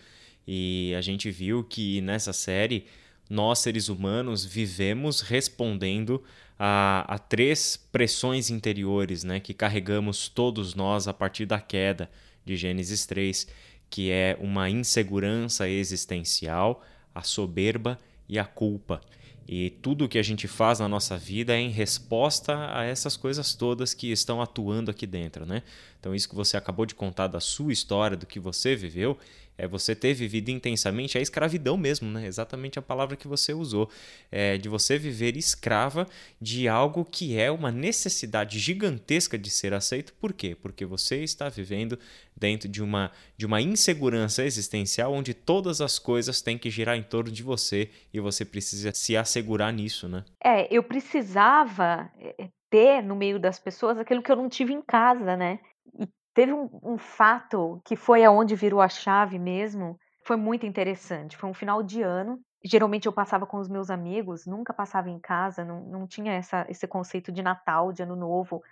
e 0.46 0.94
a 0.96 1.02
gente 1.02 1.30
viu 1.30 1.62
que 1.62 2.00
nessa 2.00 2.32
série 2.32 2.86
nós, 3.28 3.58
seres 3.58 3.88
humanos, 3.88 4.44
vivemos 4.44 5.20
respondendo 5.20 6.22
a, 6.58 7.04
a 7.14 7.18
três 7.18 7.76
pressões 7.90 8.50
interiores 8.50 9.24
né, 9.24 9.40
que 9.40 9.52
carregamos 9.52 10.28
todos 10.28 10.74
nós 10.74 11.08
a 11.08 11.12
partir 11.12 11.46
da 11.46 11.60
queda 11.60 12.10
de 12.44 12.56
Gênesis 12.56 13.04
3, 13.06 13.46
que 13.90 14.10
é 14.10 14.36
uma 14.40 14.70
insegurança 14.70 15.68
existencial, 15.68 16.82
a 17.14 17.22
soberba 17.22 17.98
e 18.28 18.38
a 18.38 18.44
culpa. 18.44 19.00
E 19.48 19.70
tudo 19.70 20.08
que 20.08 20.18
a 20.18 20.22
gente 20.22 20.48
faz 20.48 20.80
na 20.80 20.88
nossa 20.88 21.16
vida 21.16 21.54
é 21.54 21.60
em 21.60 21.70
resposta 21.70 22.76
a 22.76 22.82
essas 22.82 23.16
coisas 23.16 23.54
todas 23.54 23.94
que 23.94 24.10
estão 24.10 24.42
atuando 24.42 24.90
aqui 24.90 25.06
dentro, 25.06 25.46
né? 25.46 25.62
Então, 26.00 26.14
isso 26.14 26.28
que 26.28 26.34
você 26.34 26.56
acabou 26.56 26.84
de 26.84 26.96
contar 26.96 27.28
da 27.28 27.38
sua 27.38 27.72
história, 27.72 28.16
do 28.16 28.26
que 28.26 28.40
você 28.40 28.74
viveu, 28.74 29.16
é 29.58 29.66
você 29.66 29.94
ter 29.94 30.14
vivido 30.14 30.50
intensamente 30.50 31.16
a 31.16 31.20
escravidão 31.20 31.76
mesmo, 31.76 32.10
né? 32.10 32.26
Exatamente 32.26 32.78
a 32.78 32.82
palavra 32.82 33.16
que 33.16 33.28
você 33.28 33.52
usou, 33.52 33.90
é 34.30 34.56
de 34.56 34.68
você 34.68 34.98
viver 34.98 35.36
escrava 35.36 36.06
de 36.40 36.68
algo 36.68 37.04
que 37.04 37.38
é 37.38 37.50
uma 37.50 37.70
necessidade 37.70 38.58
gigantesca 38.58 39.38
de 39.38 39.50
ser 39.50 39.72
aceito. 39.74 40.12
Por 40.14 40.32
quê? 40.32 40.56
Porque 40.60 40.84
você 40.84 41.22
está 41.22 41.48
vivendo 41.48 41.98
dentro 42.36 42.68
de 42.68 42.82
uma 42.82 43.10
de 43.36 43.46
uma 43.46 43.60
insegurança 43.60 44.44
existencial 44.44 45.12
onde 45.12 45.32
todas 45.32 45.80
as 45.80 45.98
coisas 45.98 46.42
têm 46.42 46.58
que 46.58 46.70
girar 46.70 46.96
em 46.96 47.02
torno 47.02 47.30
de 47.30 47.42
você 47.42 47.90
e 48.12 48.20
você 48.20 48.44
precisa 48.44 48.92
se 48.92 49.16
assegurar 49.16 49.72
nisso, 49.72 50.08
né? 50.08 50.24
É, 50.42 50.74
eu 50.74 50.82
precisava 50.82 52.10
eh, 52.18 52.48
ter 52.70 53.02
no 53.02 53.16
meio 53.16 53.38
das 53.38 53.58
pessoas 53.58 53.98
aquilo 53.98 54.22
que 54.22 54.30
eu 54.30 54.36
não 54.36 54.48
tive 54.48 54.72
em 54.72 54.82
casa, 54.82 55.36
né? 55.36 55.58
E 55.98 56.06
Teve 56.36 56.52
um, 56.52 56.68
um 56.82 56.98
fato 56.98 57.80
que 57.82 57.96
foi 57.96 58.22
aonde 58.22 58.54
virou 58.54 58.82
a 58.82 58.90
chave 58.90 59.38
mesmo, 59.38 59.98
foi 60.22 60.36
muito 60.36 60.66
interessante. 60.66 61.34
Foi 61.34 61.48
um 61.48 61.54
final 61.54 61.82
de 61.82 62.02
ano. 62.02 62.38
Geralmente 62.62 63.06
eu 63.06 63.12
passava 63.12 63.46
com 63.46 63.56
os 63.56 63.70
meus 63.70 63.88
amigos, 63.88 64.44
nunca 64.46 64.74
passava 64.74 65.08
em 65.08 65.18
casa, 65.18 65.64
não, 65.64 65.80
não 65.86 66.06
tinha 66.06 66.34
essa, 66.34 66.66
esse 66.68 66.86
conceito 66.86 67.32
de 67.32 67.42
Natal, 67.42 67.90
de 67.90 68.02
Ano 68.02 68.14
Novo, 68.14 68.62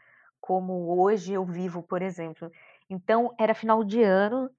como 0.43 1.01
hoje 1.01 1.33
eu 1.33 1.43
vivo, 1.47 1.83
por 1.83 2.03
exemplo. 2.03 2.51
Então, 2.91 3.35
era 3.41 3.55
final 3.55 3.83
de 3.83 4.03
ano, 4.03 4.51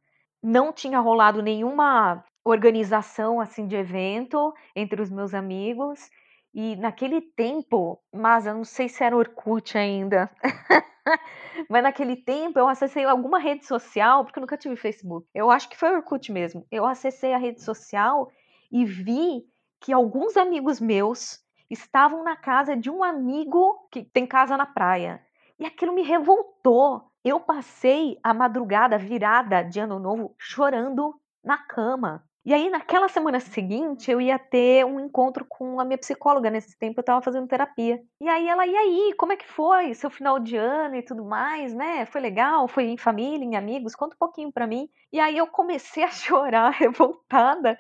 não 0.42 0.74
tinha 0.74 1.00
rolado 1.00 1.44
nenhuma 1.44 2.24
organização 2.44 3.40
assim 3.40 3.68
de 3.68 3.76
evento 3.76 4.52
entre 4.76 5.00
os 5.00 5.12
meus 5.12 5.36
amigos. 5.36 6.10
E 6.56 6.78
naquele 6.78 7.20
tempo, 7.20 8.02
mas 8.14 8.46
eu 8.46 8.54
não 8.56 8.64
sei 8.64 8.88
se 8.88 9.04
era 9.04 9.18
Orkut 9.18 9.78
ainda. 9.78 10.32
Mas 11.70 11.84
naquele 11.84 12.16
tempo 12.16 12.58
eu 12.58 12.68
acessei 12.70 13.04
alguma 13.04 13.38
rede 13.40 13.66
social, 13.66 14.24
porque 14.24 14.40
eu 14.40 14.42
nunca 14.42 14.58
tive 14.58 14.78
Facebook. 14.78 15.28
Eu 15.34 15.52
acho 15.52 15.68
que 15.68 15.78
foi 15.78 15.94
Orkut 15.94 16.32
mesmo. 16.32 16.66
Eu 16.72 16.86
acessei 16.86 17.34
a 17.34 17.38
rede 17.38 17.62
social 17.62 18.32
e 18.72 18.86
vi 18.86 19.44
que 19.82 19.92
alguns 19.92 20.38
amigos 20.38 20.80
meus 20.80 21.40
estavam 21.70 22.24
na 22.24 22.38
casa 22.38 22.74
de 22.74 22.90
um 22.90 23.04
amigo 23.04 23.90
que 23.92 24.04
tem 24.04 24.26
casa 24.26 24.56
na 24.56 24.66
praia. 24.66 25.22
E 25.60 25.66
aquilo 25.66 25.94
me 25.94 26.04
revoltou. 26.04 27.12
Eu 27.22 27.38
passei 27.42 28.18
a 28.24 28.34
madrugada 28.34 28.98
virada 28.98 29.62
de 29.62 29.82
ano 29.82 30.00
novo 30.00 30.34
chorando 30.40 31.20
na 31.44 31.58
cama. 31.58 32.24
E 32.46 32.54
aí, 32.54 32.70
naquela 32.70 33.10
semana 33.10 33.40
seguinte, 33.40 34.10
eu 34.12 34.22
ia 34.22 34.38
ter 34.38 34.86
um 34.86 35.00
encontro 35.00 35.44
com 35.50 35.80
a 35.80 35.86
minha 35.86 35.98
psicóloga. 35.98 36.50
Nesse 36.50 36.78
tempo, 36.78 37.00
eu 37.00 37.02
estava 37.02 37.22
fazendo 37.22 37.48
terapia. 37.48 38.02
E 38.22 38.30
aí, 38.30 38.48
ela, 38.48 38.68
e 38.68 38.76
aí, 38.76 39.14
como 39.18 39.34
é 39.34 39.36
que 39.38 39.48
foi? 39.48 39.94
Seu 39.96 40.12
final 40.12 40.40
de 40.40 40.56
ano 40.56 40.96
e 40.96 41.02
tudo 41.02 41.26
mais, 41.26 41.74
né? 41.74 42.06
Foi 42.06 42.22
legal? 42.22 42.68
Foi 42.68 42.84
em 42.86 42.98
família, 42.98 43.44
em 43.44 43.56
amigos? 43.56 43.96
Conta 43.96 44.16
um 44.16 44.20
pouquinho 44.20 44.52
para 44.52 44.68
mim. 44.68 44.88
E 45.12 45.20
aí, 45.20 45.36
eu 45.38 45.48
comecei 45.48 46.04
a 46.04 46.10
chorar, 46.12 46.70
revoltada. 46.70 47.80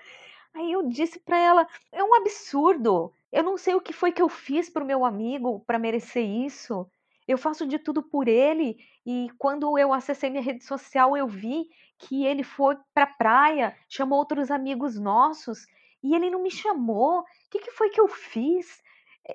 Aí, 0.55 0.71
eu 0.71 0.87
disse 0.89 1.19
para 1.19 1.37
ela: 1.37 1.67
é 1.91 2.03
um 2.03 2.15
absurdo. 2.15 3.13
Eu 3.31 3.43
não 3.43 3.57
sei 3.57 3.75
o 3.75 3.81
que 3.81 3.93
foi 3.93 4.11
que 4.11 4.21
eu 4.21 4.29
fiz 4.29 4.69
pro 4.69 4.85
meu 4.85 5.05
amigo 5.05 5.59
para 5.67 5.77
merecer 5.79 6.25
isso. 6.25 6.89
Eu 7.27 7.37
faço 7.37 7.65
de 7.65 7.79
tudo 7.79 8.03
por 8.03 8.27
ele. 8.27 8.77
E 9.05 9.29
quando 9.37 9.77
eu 9.77 9.93
acessei 9.93 10.29
minha 10.29 10.43
rede 10.43 10.63
social, 10.63 11.17
eu 11.17 11.27
vi 11.27 11.67
que 11.97 12.25
ele 12.25 12.43
foi 12.43 12.77
pra 12.93 13.07
praia, 13.07 13.75
chamou 13.89 14.19
outros 14.19 14.51
amigos 14.51 14.99
nossos 14.99 15.65
e 16.03 16.15
ele 16.15 16.29
não 16.29 16.41
me 16.41 16.51
chamou. 16.51 17.21
O 17.21 17.25
que, 17.49 17.59
que 17.59 17.71
foi 17.71 17.89
que 17.89 17.99
eu 17.99 18.07
fiz? 18.07 18.81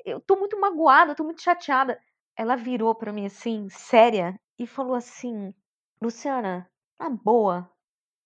Eu 0.05 0.21
tô 0.21 0.37
muito 0.37 0.59
magoada, 0.61 1.15
tô 1.15 1.25
muito 1.25 1.43
chateada. 1.43 2.01
Ela 2.37 2.57
virou 2.57 2.95
para 2.95 3.13
mim 3.13 3.27
assim, 3.27 3.69
séria, 3.69 4.39
e 4.59 4.67
falou 4.67 4.95
assim: 4.95 5.53
Luciana, 6.01 6.71
na 6.99 7.11
boa, 7.11 7.71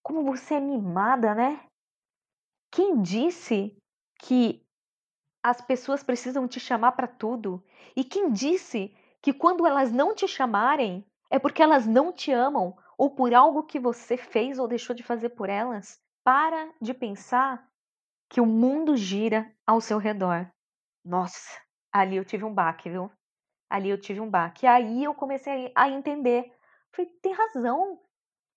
como 0.02 0.24
você 0.24 0.54
é 0.54 0.60
mimada, 0.60 1.34
né? 1.34 1.64
Quem 2.70 3.00
disse 3.00 3.76
que 4.18 4.62
as 5.42 5.60
pessoas 5.60 6.02
precisam 6.02 6.48
te 6.48 6.58
chamar 6.58 6.92
para 6.92 7.06
tudo? 7.06 7.64
E 7.96 8.02
quem 8.04 8.32
disse 8.32 8.94
que 9.24 9.32
quando 9.32 9.66
elas 9.66 9.90
não 9.90 10.14
te 10.14 10.28
chamarem 10.28 11.02
é 11.30 11.38
porque 11.38 11.62
elas 11.62 11.86
não 11.86 12.12
te 12.12 12.30
amam 12.30 12.76
ou 12.98 13.08
por 13.08 13.32
algo 13.32 13.62
que 13.62 13.80
você 13.80 14.18
fez 14.18 14.58
ou 14.58 14.68
deixou 14.68 14.94
de 14.94 15.02
fazer 15.02 15.30
por 15.30 15.48
elas, 15.48 15.98
para 16.22 16.70
de 16.78 16.92
pensar 16.92 17.66
que 18.28 18.38
o 18.38 18.44
mundo 18.44 18.94
gira 18.94 19.50
ao 19.66 19.80
seu 19.80 19.96
redor. 19.96 20.46
Nossa, 21.02 21.58
ali 21.90 22.18
eu 22.18 22.24
tive 22.26 22.44
um 22.44 22.52
baque, 22.52 22.90
viu? 22.90 23.10
Ali 23.70 23.88
eu 23.88 23.98
tive 23.98 24.20
um 24.20 24.28
baque. 24.28 24.66
Aí 24.66 25.02
eu 25.02 25.14
comecei 25.14 25.72
a 25.74 25.88
entender. 25.88 26.52
Falei, 26.94 27.10
tem 27.22 27.32
razão. 27.32 27.98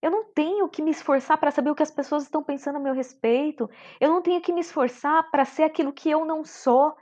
Eu 0.01 0.11
não 0.11 0.25
tenho 0.33 0.67
que 0.67 0.81
me 0.81 0.91
esforçar 0.91 1.37
para 1.37 1.49
saber 1.49 1.69
o 1.69 1.75
que 1.75 1.83
as 1.83 1.91
pessoas 1.91 2.23
estão 2.23 2.43
pensando 2.43 2.75
a 2.75 2.81
meu 2.81 2.93
respeito. 2.93 3.69
Eu 4.01 4.09
não 4.09 4.21
tenho 4.21 4.41
que 4.41 4.51
me 4.51 4.59
esforçar 4.59 5.31
para 5.31 5.45
ser 5.45 5.63
aquilo 5.63 5.93
que 5.93 6.09
eu 6.09 6.25
não 6.25 6.43
sou. 6.43 6.93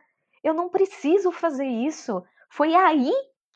Eu 0.43 0.53
não 0.53 0.69
preciso 0.69 1.31
fazer 1.31 1.65
isso. 1.65 2.23
Foi 2.47 2.75
aí 2.75 3.11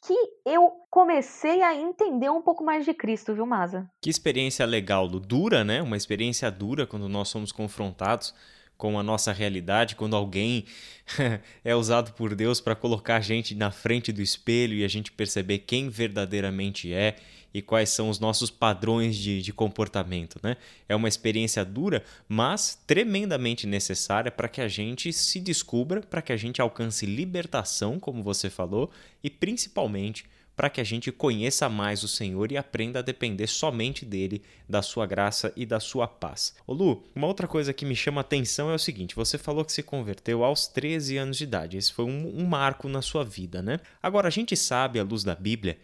que 0.06 0.14
eu 0.46 0.72
comecei 0.90 1.62
a 1.62 1.76
entender 1.76 2.30
um 2.30 2.42
pouco 2.42 2.64
mais 2.64 2.86
de 2.86 2.94
Cristo, 2.94 3.34
viu, 3.34 3.46
Maza? 3.46 3.90
Que 4.02 4.10
experiência 4.10 4.66
legal. 4.66 5.08
Dura, 5.08 5.64
né? 5.64 5.82
Uma 5.82 5.98
experiência 5.98 6.50
dura 6.50 6.88
quando 6.88 7.10
nós 7.10 7.28
somos 7.30 7.52
confrontados 7.52 8.34
com 8.78 8.98
a 8.98 9.04
nossa 9.04 9.34
realidade, 9.34 9.98
quando 9.98 10.16
alguém 10.16 10.64
é 11.66 11.76
usado 11.76 12.14
por 12.14 12.34
Deus 12.34 12.62
para 12.62 12.76
colocar 12.76 13.18
a 13.18 13.22
gente 13.22 13.54
na 13.54 13.72
frente 13.72 14.10
do 14.14 14.22
espelho 14.22 14.74
e 14.74 14.86
a 14.86 14.88
gente 14.88 15.12
perceber 15.12 15.60
quem 15.60 15.90
verdadeiramente 15.90 16.94
é 16.94 17.18
e 17.54 17.62
quais 17.62 17.90
são 17.90 18.10
os 18.10 18.20
nossos 18.20 18.50
padrões 18.50 19.16
de, 19.16 19.42
de 19.42 19.54
comportamento. 19.54 20.40
Né? 20.44 20.58
É 20.88 20.96
uma 20.96 21.08
experiência 21.08 21.64
dura, 21.66 22.04
mas 22.28 22.82
tremendamente 22.86 23.66
necessária 23.66 24.32
para 24.32 24.48
que 24.48 24.62
a 24.62 24.68
gente 24.68 25.12
se 25.12 25.40
descubra, 25.40 26.02
para 26.02 26.22
que 26.22 26.34
a 26.34 26.38
gente 26.38 26.62
alcance 26.62 27.06
libertação, 27.06 28.00
como 28.00 28.24
você 28.24 28.50
falou, 28.50 28.92
e 29.24 29.30
principalmente 29.30 30.26
para 30.60 30.70
que 30.70 30.82
a 30.82 30.84
gente 30.84 31.10
conheça 31.10 31.70
mais 31.70 32.04
o 32.04 32.08
Senhor 32.10 32.52
e 32.52 32.58
aprenda 32.58 33.00
a 33.00 33.02
depender 33.02 33.48
somente 33.48 34.04
dele, 34.04 34.42
da 34.68 34.82
sua 34.82 35.06
graça 35.06 35.54
e 35.56 35.66
da 35.66 35.80
sua 35.80 36.06
paz. 36.06 36.54
Ô 36.68 36.74
Lu, 36.74 37.02
uma 37.16 37.28
outra 37.28 37.48
coisa 37.48 37.72
que 37.72 37.86
me 37.86 37.96
chama 37.96 38.20
atenção 38.20 38.70
é 38.70 38.76
o 38.76 38.78
seguinte: 38.78 39.16
você 39.16 39.38
falou 39.38 39.64
que 39.64 39.72
se 39.72 39.82
converteu 39.82 40.44
aos 40.44 40.68
13 40.68 41.16
anos 41.16 41.38
de 41.38 41.46
idade. 41.46 41.78
Esse 41.78 41.94
foi 41.94 42.04
um, 42.04 42.42
um 42.42 42.46
marco 42.46 42.90
na 42.90 43.02
sua 43.02 43.24
vida, 43.24 43.62
né? 43.62 43.80
Agora, 44.04 44.28
a 44.28 44.30
gente 44.30 44.54
sabe, 44.58 45.00
à 45.00 45.04
luz 45.04 45.24
da 45.24 45.34
Bíblia, 45.34 45.78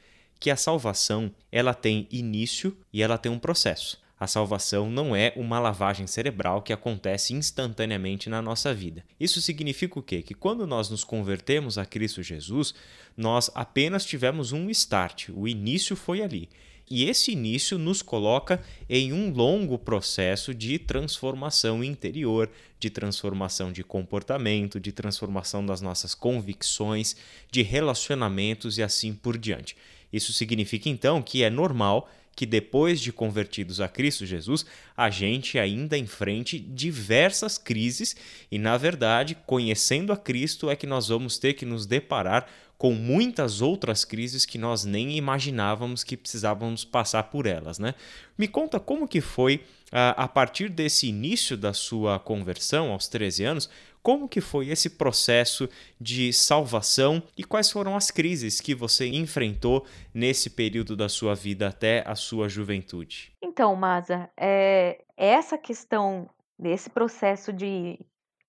que 0.46 0.52
a 0.52 0.56
salvação 0.56 1.34
ela 1.52 1.74
tem 1.74 2.08
início 2.12 2.78
e 2.94 3.02
ela 3.02 3.18
tem 3.18 3.32
um 3.32 3.40
processo. 3.40 4.00
A 4.20 4.28
salvação 4.28 4.92
não 4.92 5.16
é 5.16 5.34
uma 5.36 5.58
lavagem 5.58 6.06
cerebral 6.06 6.62
que 6.62 6.72
acontece 6.72 7.34
instantaneamente 7.34 8.30
na 8.30 8.44
nossa 8.44 8.72
vida. 8.72 9.04
Isso 9.20 9.42
significa 9.42 9.98
o 9.98 10.04
quê? 10.04 10.22
Que 10.22 10.36
quando 10.36 10.68
nós 10.68 10.88
nos 10.88 11.04
convertemos 11.04 11.80
a 11.80 11.86
Cristo 11.86 12.22
Jesus, 12.22 12.76
nós 13.18 13.50
apenas 13.56 14.06
tivemos 14.06 14.52
um 14.52 14.70
start, 14.70 15.30
o 15.34 15.48
início 15.48 15.96
foi 15.96 16.22
ali. 16.22 16.48
E 16.88 17.06
esse 17.06 17.32
início 17.32 17.80
nos 17.80 18.04
coloca 18.04 18.64
em 18.88 19.12
um 19.12 19.32
longo 19.32 19.80
processo 19.80 20.54
de 20.54 20.78
transformação 20.78 21.84
interior, 21.84 22.52
de 22.80 22.92
transformação 22.92 23.72
de 23.72 23.84
comportamento, 23.84 24.80
de 24.80 24.92
transformação 24.92 25.66
das 25.66 25.82
nossas 25.82 26.14
convicções, 26.14 27.16
de 27.50 27.64
relacionamentos 27.64 28.78
e 28.78 28.84
assim 28.84 29.12
por 29.12 29.36
diante. 29.40 29.76
Isso 30.16 30.32
significa 30.32 30.88
então 30.88 31.22
que 31.22 31.44
é 31.44 31.50
normal 31.50 32.10
que 32.34 32.46
depois 32.46 33.02
de 33.02 33.12
convertidos 33.12 33.82
a 33.82 33.88
Cristo 33.88 34.26
Jesus, 34.26 34.66
a 34.96 35.10
gente 35.10 35.60
ainda 35.60 35.98
enfrente 35.98 36.58
diversas 36.58 37.58
crises 37.58 38.16
e, 38.52 38.58
na 38.58 38.78
verdade, 38.78 39.38
conhecendo 39.46 40.14
a 40.14 40.18
Cristo 40.18 40.70
é 40.70 40.76
que 40.76 40.88
nós 40.88 41.10
vamos 41.10 41.38
ter 41.38 41.54
que 41.54 41.66
nos 41.66 41.86
deparar 41.86 42.48
com 42.78 42.94
muitas 42.94 43.62
outras 43.62 44.04
crises 44.04 44.46
que 44.46 44.58
nós 44.58 44.84
nem 44.84 45.16
imaginávamos 45.18 46.04
que 46.04 46.18
precisávamos 46.18 46.84
passar 46.84 47.24
por 47.24 47.46
elas, 47.46 47.80
né? 47.80 47.96
Me 48.38 48.48
conta 48.48 48.80
como 48.80 49.08
que 49.08 49.22
foi 49.22 49.64
a 49.92 50.28
partir 50.28 50.70
desse 50.70 51.08
início 51.08 51.56
da 51.56 51.74
sua 51.74 52.20
conversão 52.20 52.92
aos 52.92 53.08
13 53.08 53.44
anos, 53.46 53.70
como 54.04 54.28
que 54.28 54.42
foi 54.42 54.70
esse 54.70 54.90
processo 54.92 55.70
de 56.00 56.32
salvação 56.34 57.24
e 57.38 57.44
quais 57.44 57.72
foram 57.72 57.96
as 57.96 58.12
crises 58.12 58.62
que 58.62 58.76
você 58.76 59.08
enfrentou 59.08 59.86
nesse 60.14 60.50
período 60.50 60.96
da 60.96 61.10
sua 61.10 61.34
vida 61.34 61.68
até 61.68 62.04
a 62.06 62.14
sua 62.14 62.48
juventude? 62.48 63.32
Então, 63.42 63.76
Maza, 63.76 64.30
é, 64.38 65.02
essa 65.18 65.58
questão 65.58 66.30
desse 66.60 66.90
processo 66.90 67.52
de 67.52 68.00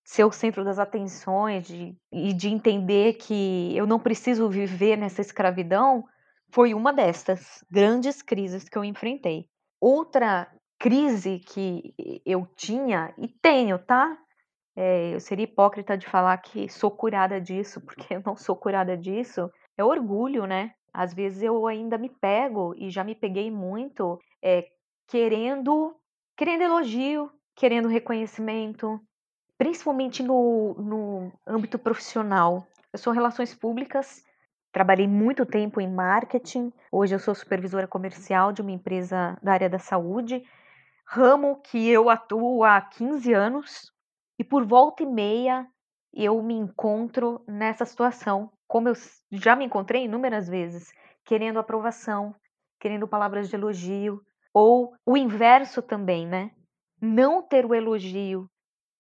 ser 0.07 0.23
o 0.23 0.31
centro 0.31 0.65
das 0.65 0.79
atenções 0.79 1.67
de, 1.67 1.97
e 2.13 2.33
de 2.33 2.49
entender 2.49 3.15
que 3.15 3.77
eu 3.77 3.89
não 3.89 3.99
preciso 3.99 4.49
viver 4.49 4.97
nessa 4.97 5.21
escravidão 5.21 6.05
foi 6.53 6.73
uma 6.73 6.93
destas 6.93 7.65
grandes 7.69 8.23
crises 8.23 8.69
que 8.69 8.79
eu 8.79 8.85
enfrentei. 8.85 9.49
Outra 9.81 10.49
crise 10.79 11.41
que 11.41 11.93
eu 12.25 12.47
tinha 12.55 13.13
e 13.19 13.27
tenho, 13.27 13.81
tá? 13.81 14.17
É, 14.77 15.13
eu 15.13 15.19
seria 15.19 15.43
hipócrita 15.43 15.99
de 15.99 16.07
falar 16.07 16.39
que 16.39 16.69
sou 16.69 16.91
curada 16.91 17.41
disso, 17.41 17.81
porque 17.85 18.15
eu 18.15 18.23
não 18.25 18.37
sou 18.37 18.55
curada 18.55 18.97
disso. 18.97 19.51
É 19.77 19.83
orgulho, 19.83 20.47
né? 20.47 20.73
Às 20.95 21.13
vezes 21.13 21.43
eu 21.43 21.67
ainda 21.67 21.99
me 21.99 22.09
pego 22.09 22.75
e 22.77 22.91
já 22.91 23.03
me 23.03 23.15
peguei 23.17 23.51
muito 23.51 24.21
é, 24.41 24.69
querendo, 25.09 25.97
querendo 26.37 26.63
elogio, 26.63 27.29
querendo 27.57 27.89
reconhecimento, 27.89 29.01
principalmente 29.59 30.23
no, 30.23 30.75
no 30.75 31.33
âmbito 31.47 31.79
profissional. 31.79 32.67
Eu 32.93 32.99
sou 32.99 33.13
relações 33.13 33.55
públicas, 33.55 34.23
trabalhei 34.73 35.09
muito 35.09 35.47
tempo 35.47 35.81
em 35.81 35.93
marketing. 35.93 36.73
Hoje 36.91 37.15
eu 37.15 37.19
sou 37.19 37.35
supervisora 37.35 37.87
comercial 37.87 38.53
de 38.53 38.63
uma 38.63 38.71
empresa 38.71 39.39
da 39.43 39.53
área 39.53 39.69
da 39.69 39.79
saúde, 39.79 40.43
ramo 41.07 41.61
que 41.63 41.89
eu 41.89 42.11
atuo 42.11 42.65
há 42.65 42.81
15 42.81 43.33
anos. 43.33 43.93
E 44.39 44.45
por 44.45 44.67
volta 44.67 45.03
e 45.03 45.07
meia 45.07 45.67
eu 46.13 46.43
me 46.43 46.55
encontro 46.55 47.43
nessa 47.47 47.85
situação, 47.85 48.51
como 48.67 48.89
eu 48.89 48.95
já 49.31 49.55
me 49.55 49.65
encontrei 49.65 50.05
inúmeras 50.05 50.49
vezes, 50.49 50.91
querendo 51.25 51.59
aprovação, 51.59 52.35
querendo 52.81 53.09
palavras 53.09 53.49
de 53.49 53.57
elogio, 53.57 54.21
ou 54.53 54.95
o 55.05 55.17
inverso 55.17 55.83
também, 55.83 56.27
né? 56.27 56.51
Não 57.01 57.43
ter 57.43 57.67
o 57.67 57.75
elogio 57.75 58.49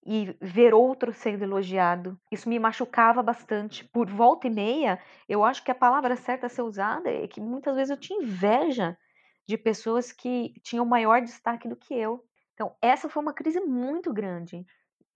e 0.06 0.36
ver 0.40 0.72
outro 0.72 1.12
sendo 1.12 1.42
elogiado. 1.42 2.18
Isso 2.30 2.48
me 2.48 2.58
machucava 2.58 3.22
bastante. 3.22 3.84
Por 3.84 4.08
volta 4.08 4.46
e 4.46 4.50
meia, 4.50 4.98
eu 5.28 5.44
acho 5.44 5.64
que 5.64 5.70
a 5.70 5.74
palavra 5.74 6.16
certa 6.16 6.46
a 6.46 6.50
ser 6.50 6.62
usada 6.62 7.10
é 7.10 7.26
que 7.26 7.40
muitas 7.40 7.74
vezes 7.74 7.90
eu 7.90 7.96
tinha 7.96 8.22
inveja 8.22 8.96
de 9.46 9.58
pessoas 9.58 10.12
que 10.12 10.54
tinham 10.62 10.86
maior 10.86 11.20
destaque 11.20 11.68
do 11.68 11.76
que 11.76 11.94
eu. 11.94 12.24
Então, 12.54 12.74
essa 12.80 13.08
foi 13.08 13.22
uma 13.22 13.34
crise 13.34 13.60
muito 13.60 14.12
grande 14.12 14.64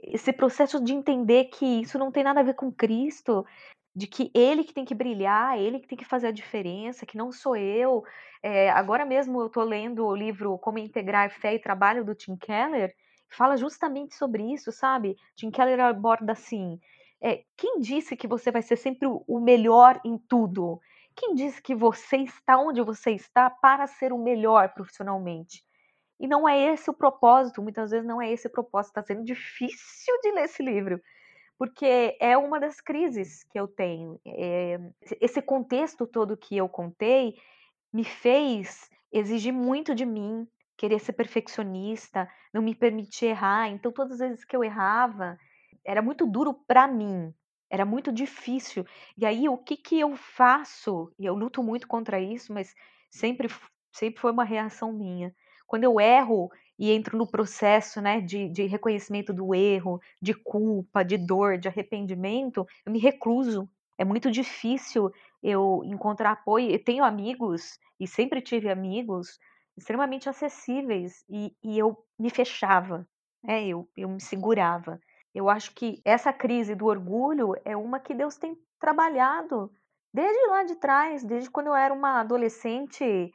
esse 0.03 0.33
processo 0.33 0.83
de 0.83 0.93
entender 0.93 1.47
que 1.47 1.65
isso 1.83 1.99
não 1.99 2.11
tem 2.11 2.25
nada 2.25 2.41
a 2.41 2.45
ver 2.45 2.55
com 2.55 2.73
Cristo, 2.73 3.45
de 3.95 4.07
que 4.07 4.31
ele 4.35 4.65
que 4.65 4.73
tem 4.73 4.85
que 4.85 4.95
brilhar, 4.95 5.59
ele 5.59 5.81
que 5.81 5.87
tem 5.87 5.99
que 5.99 6.05
fazer 6.05 6.29
a 6.29 6.33
diferença, 6.33 7.07
que 7.07 7.17
não 7.17 7.33
sou 7.33 7.57
eu. 7.57 8.03
É, 8.43 8.71
agora 8.71 9.05
mesmo 9.05 9.41
eu 9.41 9.47
estou 9.47 9.65
lendo 9.65 10.07
o 10.07 10.15
livro 10.15 10.59
Como 10.59 10.79
Integrar 10.79 11.31
Fé 11.31 11.55
e 11.55 11.59
Trabalho 11.59 12.05
do 12.05 12.15
Tim 12.15 12.37
Keller, 12.37 12.95
fala 13.31 13.57
justamente 13.57 14.15
sobre 14.15 14.53
isso, 14.53 14.71
sabe? 14.73 15.17
Tim 15.35 15.51
Keller 15.51 15.81
aborda 15.81 16.33
assim: 16.33 16.79
é, 17.23 17.45
quem 17.57 17.79
disse 17.81 18.17
que 18.17 18.27
você 18.27 18.51
vai 18.51 18.63
ser 18.63 18.77
sempre 18.77 19.07
o 19.07 19.41
melhor 19.41 20.01
em 20.05 20.19
tudo? 20.19 20.81
Quem 21.17 21.35
disse 21.35 21.61
que 21.61 21.75
você 21.75 22.19
está 22.19 22.59
onde 22.59 22.81
você 22.83 23.11
está 23.13 23.51
para 23.51 23.87
ser 23.87 24.13
o 24.13 24.19
melhor 24.19 24.73
profissionalmente? 24.73 25.63
E 26.19 26.27
não 26.27 26.49
é 26.49 26.73
esse 26.73 26.91
o 26.91 26.95
propósito, 26.95 27.63
muitas 27.63 27.91
vezes 27.91 28.07
não 28.07 28.21
é 28.21 28.31
esse 28.31 28.47
o 28.47 28.51
propósito. 28.51 28.91
Está 28.91 29.03
sendo 29.03 29.25
difícil 29.25 30.15
de 30.23 30.33
ler 30.33 30.45
esse 30.45 30.63
livro, 30.63 31.01
porque 31.59 32.17
é 32.21 32.37
uma 32.37 32.61
das 32.61 32.81
crises 32.81 33.45
que 33.45 33.59
eu 33.59 33.67
tenho. 33.67 34.21
É, 34.27 34.79
esse 35.21 35.41
contexto 35.41 36.07
todo 36.07 36.37
que 36.37 36.57
eu 36.57 36.69
contei 36.69 37.35
me 37.93 38.05
fez 38.05 38.89
exigir 39.13 39.53
muito 39.53 39.95
de 39.95 40.07
mim, 40.07 40.47
querer 40.81 40.99
ser 40.99 41.13
perfeccionista, 41.13 42.27
não 42.55 42.63
me 42.63 42.75
permitir 42.75 43.27
errar. 43.27 43.69
Então, 43.69 43.93
todas 43.93 44.21
as 44.21 44.31
vezes 44.31 44.45
que 44.47 44.57
eu 44.57 44.65
errava, 44.65 45.37
era 45.87 46.01
muito 46.01 46.27
duro 46.27 46.55
para 46.67 46.89
mim, 46.89 47.35
era 47.71 47.85
muito 47.85 48.11
difícil. 48.11 48.87
E 49.17 49.27
aí, 49.27 49.47
o 49.47 49.59
que, 49.59 49.77
que 49.77 50.01
eu 50.01 50.17
faço? 50.17 51.13
E 51.19 51.27
eu 51.27 51.35
luto 51.35 51.63
muito 51.63 51.87
contra 51.87 52.19
isso, 52.19 52.55
mas 52.55 52.75
sempre, 53.11 53.49
sempre 53.93 54.21
foi 54.21 54.33
uma 54.33 54.45
reação 54.45 54.91
minha 54.91 55.35
quando 55.71 55.85
eu 55.85 56.01
erro 56.01 56.51
e 56.77 56.91
entro 56.91 57.17
no 57.17 57.31
processo 57.31 58.01
né, 58.01 58.21
de, 58.21 58.49
de 58.49 58.67
reconhecimento 58.67 59.33
do 59.33 59.55
erro, 59.55 60.01
de 60.21 60.35
culpa, 60.35 61.05
de 61.05 61.17
dor, 61.17 61.59
de 61.59 61.69
arrependimento, 61.69 62.67
eu 62.85 62.91
me 62.91 62.99
recluso. 62.99 63.71
É 63.97 64.05
muito 64.05 64.33
difícil 64.33 65.13
eu 65.41 65.83
encontrar 65.85 66.33
apoio. 66.33 66.73
Eu 66.73 66.83
tenho 66.83 67.05
amigos, 67.05 67.79
e 68.01 68.09
sempre 68.09 68.41
tive 68.41 68.69
amigos, 68.69 69.39
extremamente 69.81 70.29
acessíveis, 70.29 71.25
e, 71.29 71.57
e 71.63 71.79
eu 71.79 71.97
me 72.19 72.31
fechava, 72.31 73.07
né, 73.43 73.67
eu, 73.67 73.89
eu 73.97 74.09
me 74.09 74.21
segurava. 74.21 75.01
Eu 75.35 75.49
acho 75.49 75.75
que 75.75 76.01
essa 76.05 76.33
crise 76.33 76.75
do 76.75 76.87
orgulho 76.87 77.55
é 77.65 77.77
uma 77.77 77.99
que 77.99 78.15
Deus 78.15 78.37
tem 78.37 78.57
trabalhado 78.79 79.73
desde 80.13 80.47
lá 80.49 80.65
de 80.65 80.75
trás, 80.77 81.25
desde 81.25 81.51
quando 81.51 81.69
eu 81.69 81.75
era 81.75 81.95
uma 81.95 82.21
adolescente 82.21 83.33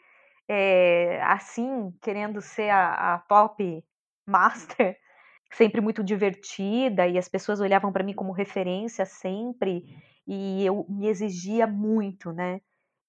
é, 0.48 1.22
assim, 1.24 1.92
querendo 2.02 2.42
ser 2.42 2.70
a, 2.70 3.16
a 3.16 3.20
top 3.20 3.84
master, 4.28 4.98
sempre 5.52 5.82
muito 5.82 6.04
divertida, 6.04 7.08
e 7.08 7.18
as 7.18 7.28
pessoas 7.28 7.60
olhavam 7.60 7.92
para 7.92 8.04
mim 8.04 8.14
como 8.14 8.34
referência 8.34 9.06
sempre, 9.06 9.84
e 10.28 10.64
eu 10.66 10.86
me 10.90 11.08
exigia 11.08 11.66
muito, 11.66 12.32
né? 12.32 12.62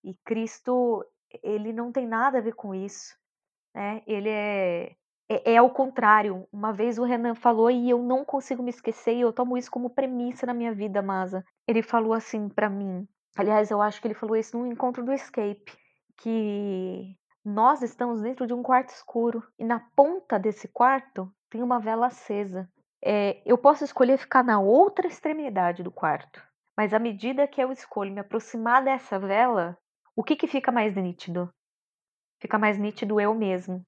E 0.04 0.14
Cristo, 0.24 1.04
ele 1.42 1.72
não 1.72 1.90
tem 1.90 2.06
nada 2.06 2.38
a 2.38 2.40
ver 2.40 2.54
com 2.54 2.74
isso, 2.74 3.16
né? 3.76 4.02
Ele 4.06 4.30
é, 4.30 4.92
é, 5.28 5.52
é 5.52 5.56
ao 5.58 5.68
contrário. 5.68 6.48
Uma 6.50 6.72
vez 6.72 6.98
o 6.98 7.04
Renan 7.04 7.34
falou 7.34 7.70
e 7.70 7.90
eu 7.90 8.02
não 8.02 8.24
consigo 8.24 8.62
me 8.62 8.70
esquecer, 8.70 9.14
e 9.14 9.20
eu 9.20 9.34
tomo 9.34 9.58
isso 9.58 9.70
como 9.70 9.90
premissa 9.90 10.46
na 10.46 10.54
minha 10.54 10.72
vida, 10.72 11.02
Masa. 11.02 11.44
Ele 11.68 11.82
falou 11.82 12.14
assim 12.14 12.48
para 12.48 12.70
mim. 12.70 13.06
Aliás, 13.36 13.70
eu 13.70 13.82
acho 13.82 14.00
que 14.00 14.08
ele 14.08 14.14
falou 14.14 14.34
isso 14.34 14.58
no 14.58 14.66
encontro 14.66 15.04
do 15.04 15.12
Escape, 15.12 15.70
que 16.16 17.14
nós 17.44 17.82
estamos 17.82 18.22
dentro 18.22 18.46
de 18.46 18.54
um 18.54 18.62
quarto 18.62 18.88
escuro 18.88 19.42
e 19.58 19.64
na 19.64 19.78
ponta 19.94 20.38
desse 20.38 20.66
quarto 20.68 21.30
tem 21.50 21.62
uma 21.62 21.78
vela 21.78 22.06
acesa. 22.06 22.66
É, 23.04 23.42
eu 23.44 23.58
posso 23.58 23.84
escolher 23.84 24.16
ficar 24.16 24.42
na 24.42 24.58
outra 24.58 25.06
extremidade 25.06 25.82
do 25.82 25.90
quarto, 25.90 26.42
mas 26.74 26.94
à 26.94 26.98
medida 26.98 27.46
que 27.46 27.62
eu 27.62 27.70
escolho 27.70 28.10
me 28.10 28.20
aproximar 28.20 28.82
dessa 28.82 29.18
vela, 29.18 29.76
o 30.16 30.24
que, 30.24 30.34
que 30.34 30.46
fica 30.46 30.72
mais 30.72 30.96
nítido? 30.96 31.52
Fica 32.40 32.58
mais 32.58 32.78
nítido 32.78 33.20
eu 33.20 33.34
mesmo. 33.34 33.84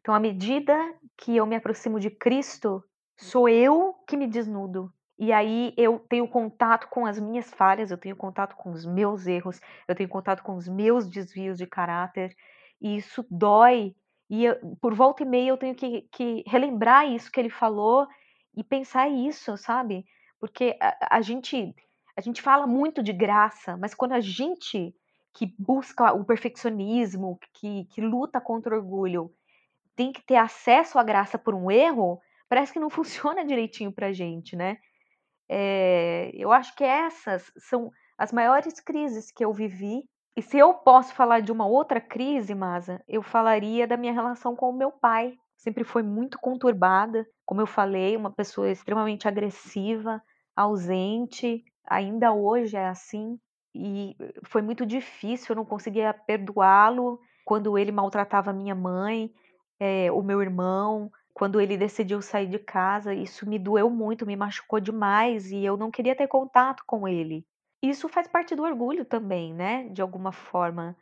Então, 0.00 0.14
à 0.14 0.20
medida 0.20 0.76
que 1.16 1.36
eu 1.36 1.46
me 1.46 1.54
aproximo 1.54 2.00
de 2.00 2.10
Cristo, 2.10 2.82
sou 3.16 3.48
eu 3.48 3.94
que 4.06 4.16
me 4.16 4.26
desnudo. 4.26 4.92
E 5.18 5.32
aí 5.32 5.72
eu 5.76 6.00
tenho 6.08 6.26
contato 6.26 6.88
com 6.88 7.06
as 7.06 7.20
minhas 7.20 7.48
falhas, 7.52 7.90
eu 7.90 7.98
tenho 7.98 8.16
contato 8.16 8.56
com 8.56 8.72
os 8.72 8.84
meus 8.84 9.26
erros, 9.26 9.60
eu 9.86 9.94
tenho 9.94 10.08
contato 10.08 10.42
com 10.42 10.56
os 10.56 10.66
meus 10.66 11.08
desvios 11.08 11.58
de 11.58 11.66
caráter, 11.66 12.34
e 12.80 12.96
isso 12.96 13.24
dói. 13.30 13.94
E 14.28 14.44
eu, 14.46 14.56
por 14.80 14.94
volta 14.94 15.22
e 15.22 15.26
meia 15.26 15.50
eu 15.50 15.56
tenho 15.56 15.74
que, 15.76 16.02
que, 16.10 16.42
relembrar 16.46 17.06
isso 17.08 17.30
que 17.30 17.38
ele 17.38 17.50
falou 17.50 18.08
e 18.56 18.64
pensar 18.64 19.08
isso, 19.08 19.56
sabe? 19.56 20.04
Porque 20.40 20.76
a, 20.80 21.18
a, 21.18 21.20
gente 21.20 21.72
a 22.16 22.20
gente 22.20 22.42
fala 22.42 22.66
muito 22.66 23.00
de 23.00 23.12
graça, 23.12 23.76
mas 23.76 23.94
quando 23.94 24.12
a 24.12 24.20
gente 24.20 24.92
que 25.34 25.54
busca 25.58 26.12
o 26.12 26.24
perfeccionismo, 26.24 27.38
que, 27.54 27.84
que 27.86 28.00
luta 28.00 28.40
contra 28.40 28.74
o 28.74 28.78
orgulho, 28.78 29.32
tem 29.96 30.12
que 30.12 30.24
ter 30.24 30.36
acesso 30.36 30.98
à 30.98 31.02
graça 31.02 31.38
por 31.38 31.54
um 31.54 31.70
erro, 31.70 32.20
parece 32.48 32.72
que 32.72 32.80
não 32.80 32.90
funciona 32.90 33.44
direitinho 33.44 33.92
pra 33.92 34.12
gente, 34.12 34.56
né? 34.56 34.78
É, 35.48 36.30
eu 36.34 36.52
acho 36.52 36.74
que 36.76 36.84
essas 36.84 37.50
são 37.58 37.90
as 38.16 38.32
maiores 38.32 38.80
crises 38.80 39.30
que 39.30 39.44
eu 39.44 39.52
vivi 39.52 40.04
e 40.34 40.40
se 40.40 40.56
eu 40.56 40.72
posso 40.72 41.14
falar 41.14 41.40
de 41.40 41.52
uma 41.52 41.66
outra 41.66 42.00
crise, 42.00 42.54
Masa, 42.54 43.02
eu 43.06 43.22
falaria 43.22 43.86
da 43.86 43.98
minha 43.98 44.14
relação 44.14 44.56
com 44.56 44.70
o 44.70 44.76
meu 44.76 44.90
pai. 44.90 45.34
Sempre 45.56 45.84
foi 45.84 46.02
muito 46.02 46.38
conturbada, 46.38 47.26
como 47.44 47.60
eu 47.60 47.66
falei, 47.66 48.16
uma 48.16 48.32
pessoa 48.32 48.70
extremamente 48.70 49.28
agressiva, 49.28 50.22
ausente, 50.56 51.62
ainda 51.86 52.32
hoje 52.32 52.76
é 52.76 52.88
assim. 52.88 53.38
E 53.74 54.16
foi 54.44 54.60
muito 54.62 54.84
difícil, 54.84 55.48
eu 55.50 55.56
não 55.56 55.64
conseguia 55.64 56.12
perdoá-lo 56.12 57.18
quando 57.44 57.76
ele 57.78 57.90
maltratava 57.90 58.52
minha 58.52 58.74
mãe, 58.74 59.32
é, 59.80 60.12
o 60.12 60.22
meu 60.22 60.42
irmão, 60.42 61.10
quando 61.34 61.60
ele 61.60 61.76
decidiu 61.76 62.20
sair 62.22 62.46
de 62.46 62.58
casa. 62.58 63.14
Isso 63.14 63.48
me 63.48 63.58
doeu 63.58 63.90
muito, 63.90 64.26
me 64.26 64.36
machucou 64.36 64.78
demais 64.78 65.50
e 65.50 65.64
eu 65.64 65.76
não 65.76 65.90
queria 65.90 66.14
ter 66.14 66.28
contato 66.28 66.82
com 66.86 67.08
ele. 67.08 67.46
Isso 67.82 68.08
faz 68.08 68.28
parte 68.28 68.54
do 68.54 68.62
orgulho 68.62 69.04
também, 69.04 69.52
né, 69.52 69.88
de 69.88 70.00
alguma 70.00 70.30
forma, 70.30 70.96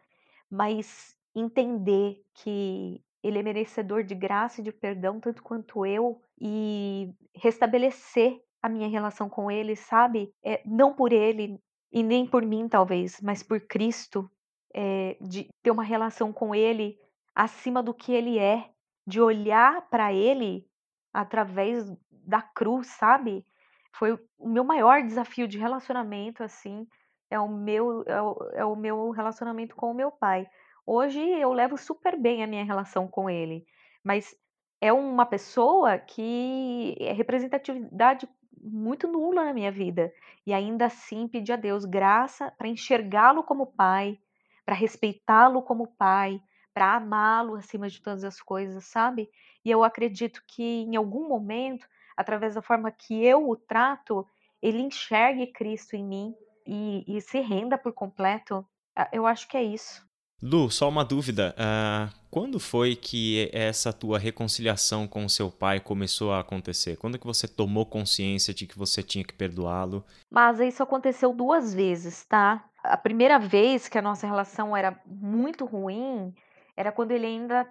mas 0.50 1.14
entender 1.35 2.22
que 2.35 3.02
ele 3.22 3.38
é 3.38 3.42
merecedor 3.42 4.02
de 4.02 4.14
graça 4.14 4.61
e 4.61 4.64
de 4.64 4.72
perdão 4.72 5.20
tanto 5.20 5.42
quanto 5.42 5.85
eu 5.85 6.22
e 6.40 7.12
restabelecer 7.35 8.40
a 8.62 8.68
minha 8.68 8.88
relação 8.88 9.28
com 9.28 9.50
ele, 9.50 9.76
sabe? 9.76 10.33
É, 10.42 10.62
não 10.64 10.94
por 10.94 11.12
ele 11.12 11.61
e 11.92 12.03
nem 12.03 12.26
por 12.26 12.44
mim, 12.44 12.68
talvez, 12.68 13.20
mas 13.20 13.42
por 13.42 13.61
Cristo, 13.61 14.31
é, 14.74 15.16
de 15.20 15.48
ter 15.62 15.70
uma 15.70 15.83
relação 15.83 16.33
com 16.33 16.55
ele 16.55 16.98
acima 17.35 17.83
do 17.83 17.92
que 17.92 18.12
ele 18.12 18.38
é, 18.38 18.70
de 19.07 19.20
olhar 19.20 19.88
para 19.88 20.12
ele 20.12 20.66
através 21.12 21.90
da 22.11 22.40
cruz, 22.40 22.87
sabe? 22.88 23.44
Foi 23.92 24.18
o 24.38 24.48
meu 24.48 24.62
maior 24.62 25.03
desafio 25.03 25.48
de 25.48 25.59
relacionamento, 25.59 26.44
assim, 26.44 26.87
é 27.29 27.38
o 27.38 27.48
meu 27.48 28.03
é 28.07 28.22
o, 28.22 28.50
é 28.55 28.64
o 28.64 28.76
meu 28.76 29.11
relacionamento 29.11 29.74
com 29.74 29.90
o 29.90 29.94
meu 29.94 30.11
pai. 30.11 30.46
Hoje 30.87 31.20
eu 31.20 31.53
levo 31.53 31.76
super 31.76 32.18
bem 32.18 32.42
a 32.42 32.46
minha 32.46 32.64
relação 32.64 33.09
com 33.09 33.29
ele, 33.29 33.64
mas 34.05 34.35
é 34.81 34.92
uma 34.92 35.26
pessoa 35.26 35.98
que 35.98 36.96
é 37.00 37.12
representatividade 37.12 38.29
muito 38.62 39.09
nula 39.09 39.44
na 39.44 39.55
minha 39.55 39.73
vida. 39.73 40.12
E 40.46 40.53
ainda 40.53 40.87
assim 40.87 41.27
pedir 41.29 41.53
a 41.53 41.57
Deus 41.57 41.85
graça 41.85 42.51
para 42.57 42.68
enxergá-lo 42.68 43.42
como 43.42 43.66
pai, 43.66 44.18
para 44.64 44.75
respeitá-lo 44.75 45.62
como 45.62 45.87
pai, 45.96 46.40
para 46.73 46.94
amá-lo 46.94 47.57
acima 47.57 47.88
de 47.88 48.01
todas 48.01 48.25
as 48.25 48.40
coisas, 48.40 48.85
sabe? 48.85 49.31
E 49.64 49.70
eu 49.70 49.83
acredito 49.85 50.42
que 50.46 50.62
em 50.62 50.96
algum 50.96 51.29
momento, 51.29 51.87
através 52.16 52.55
da 52.55 52.62
forma 52.62 52.90
que 52.90 53.25
eu 53.25 53.49
o 53.49 53.57
trato, 53.57 54.27
ele 54.62 54.81
enxergue 54.81 55.53
Cristo 55.53 55.94
em 55.96 56.05
mim 56.05 56.35
e, 56.66 57.05
e 57.07 57.20
se 57.20 57.40
renda 57.40 57.77
por 57.77 57.92
completo. 57.92 58.66
Ah, 58.94 59.09
eu 59.12 59.27
acho 59.27 59.49
que 59.49 59.57
é 59.57 59.62
isso. 59.62 60.09
Lu, 60.42 60.70
só 60.70 60.88
uma 60.88 61.05
dúvida. 61.05 61.55
Uh, 61.59 62.20
quando 62.31 62.59
foi 62.59 62.96
que 62.96 63.50
essa 63.53 63.92
tua 63.92 64.18
reconciliação 64.18 65.07
com 65.07 65.29
seu 65.29 65.50
pai 65.50 65.81
começou 65.81 66.33
a 66.33 66.40
acontecer? 66.40 66.96
Quando 66.96 67.18
que 67.18 67.26
você 67.26 67.46
tomou 67.46 67.85
consciência 67.85 68.55
de 68.55 68.66
que 68.66 68.79
você 68.79 69.03
tinha 69.03 69.24
que 69.24 69.35
perdoá-lo? 69.35 70.05
Mas 70.31 70.59
isso 70.61 70.83
aconteceu 70.83 71.35
duas 71.35 71.74
vezes, 71.74 72.24
tá? 72.24 72.64
A 72.83 72.96
primeira 72.96 73.38
vez 73.38 73.88
que 73.88 73.98
a 73.98 74.03
nossa 74.03 74.26
relação 74.26 74.74
era 74.74 74.98
muito 75.07 75.66
ruim 75.66 76.35
era 76.76 76.90
quando 76.90 77.11
ele 77.11 77.26
ainda 77.26 77.66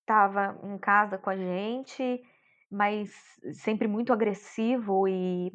estava 0.00 0.58
em 0.62 0.76
casa 0.76 1.16
com 1.16 1.30
a 1.30 1.36
gente, 1.36 2.22
mas 2.70 3.10
sempre 3.54 3.88
muito 3.88 4.12
agressivo 4.12 5.08
e 5.08 5.50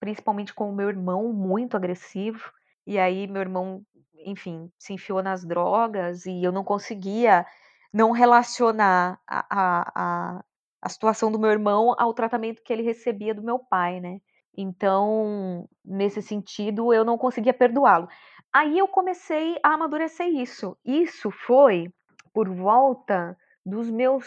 principalmente 0.00 0.52
com 0.52 0.70
o 0.70 0.74
meu 0.74 0.88
irmão, 0.88 1.32
muito 1.32 1.76
agressivo. 1.76 2.50
E 2.90 2.98
aí 2.98 3.26
meu 3.28 3.40
irmão 3.40 3.84
enfim, 4.24 4.70
se 4.78 4.92
enfiou 4.92 5.22
nas 5.22 5.44
drogas 5.44 6.26
e 6.26 6.42
eu 6.42 6.52
não 6.52 6.64
conseguia 6.64 7.46
não 7.92 8.10
relacionar 8.12 9.20
a, 9.26 9.46
a, 9.50 9.92
a, 9.94 10.44
a 10.82 10.88
situação 10.88 11.30
do 11.32 11.38
meu 11.38 11.50
irmão 11.50 11.94
ao 11.98 12.14
tratamento 12.14 12.62
que 12.62 12.72
ele 12.72 12.82
recebia 12.82 13.34
do 13.34 13.42
meu 13.42 13.58
pai, 13.58 14.00
né? 14.00 14.20
Então, 14.56 15.68
nesse 15.84 16.20
sentido, 16.20 16.92
eu 16.92 17.04
não 17.04 17.16
conseguia 17.16 17.54
perdoá-lo. 17.54 18.08
Aí 18.52 18.78
eu 18.78 18.88
comecei 18.88 19.56
a 19.62 19.74
amadurecer 19.74 20.26
isso. 20.26 20.76
Isso 20.84 21.30
foi 21.30 21.92
por 22.32 22.48
volta 22.48 23.36
dos 23.64 23.88
meus 23.90 24.26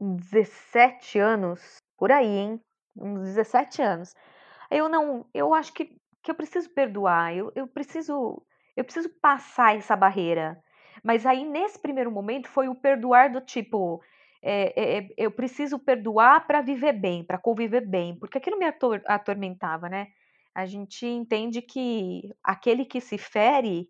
17 0.00 1.18
anos, 1.18 1.76
por 1.96 2.12
aí, 2.12 2.26
hein? 2.26 2.60
Uns 2.96 3.20
17 3.34 3.82
anos. 3.82 4.14
Eu 4.70 4.88
não, 4.88 5.26
eu 5.32 5.54
acho 5.54 5.72
que, 5.72 5.96
que 6.26 6.30
eu 6.32 6.34
preciso 6.34 6.68
perdoar, 6.70 7.32
eu, 7.34 7.52
eu 7.54 7.68
preciso 7.68 8.42
eu 8.76 8.84
preciso 8.84 9.08
passar 9.22 9.76
essa 9.76 9.96
barreira. 9.96 10.60
Mas 11.02 11.24
aí, 11.24 11.44
nesse 11.44 11.80
primeiro 11.80 12.10
momento, 12.10 12.48
foi 12.48 12.68
o 12.68 12.74
perdoar 12.74 13.30
do 13.30 13.40
tipo. 13.40 14.02
É, 14.42 14.98
é, 14.98 15.08
eu 15.16 15.30
preciso 15.30 15.78
perdoar 15.78 16.46
para 16.46 16.60
viver 16.60 16.92
bem, 16.92 17.24
para 17.24 17.38
conviver 17.38 17.86
bem, 17.86 18.18
porque 18.18 18.38
aquilo 18.38 18.58
me 18.58 18.66
ator 18.66 19.02
atormentava, 19.06 19.88
né? 19.88 20.08
A 20.54 20.66
gente 20.66 21.06
entende 21.06 21.62
que 21.62 22.30
aquele 22.42 22.84
que 22.84 23.00
se 23.00 23.16
fere 23.18 23.88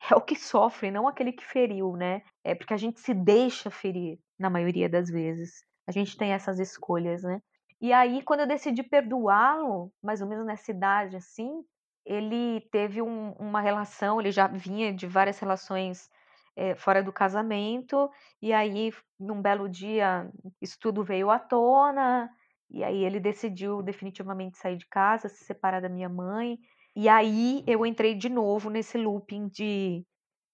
é 0.10 0.14
o 0.14 0.20
que 0.20 0.36
sofre, 0.36 0.90
não 0.90 1.08
aquele 1.08 1.32
que 1.32 1.44
feriu, 1.44 1.96
né? 1.96 2.22
É 2.44 2.54
porque 2.54 2.74
a 2.74 2.78
gente 2.78 3.00
se 3.00 3.12
deixa 3.12 3.70
ferir 3.70 4.18
na 4.38 4.48
maioria 4.48 4.88
das 4.88 5.10
vezes. 5.10 5.64
A 5.86 5.92
gente 5.92 6.16
tem 6.16 6.32
essas 6.32 6.58
escolhas, 6.60 7.22
né? 7.24 7.40
E 7.80 7.92
aí, 7.92 8.22
quando 8.22 8.40
eu 8.40 8.46
decidi 8.46 8.82
perdoá-lo, 8.84 9.92
mais 10.00 10.22
ou 10.22 10.28
menos 10.28 10.46
nessa 10.46 10.70
idade 10.70 11.16
assim, 11.16 11.64
ele 12.04 12.60
teve 12.72 13.00
um, 13.02 13.32
uma 13.32 13.60
relação, 13.60 14.20
ele 14.20 14.32
já 14.32 14.46
vinha 14.46 14.92
de 14.92 15.06
várias 15.06 15.38
relações 15.38 16.10
é, 16.56 16.74
fora 16.74 17.02
do 17.02 17.12
casamento, 17.12 18.10
e 18.40 18.52
aí, 18.52 18.92
num 19.18 19.40
belo 19.40 19.68
dia, 19.68 20.30
isso 20.60 20.78
tudo 20.80 21.04
veio 21.04 21.30
à 21.30 21.38
tona, 21.38 22.30
e 22.70 22.82
aí 22.84 23.04
ele 23.04 23.20
decidiu 23.20 23.82
definitivamente 23.82 24.58
sair 24.58 24.76
de 24.76 24.86
casa, 24.86 25.28
se 25.28 25.44
separar 25.44 25.80
da 25.80 25.88
minha 25.88 26.08
mãe, 26.08 26.58
e 26.94 27.08
aí 27.08 27.64
eu 27.66 27.86
entrei 27.86 28.14
de 28.14 28.28
novo 28.28 28.68
nesse 28.68 28.98
looping 28.98 29.48
de, 29.48 30.04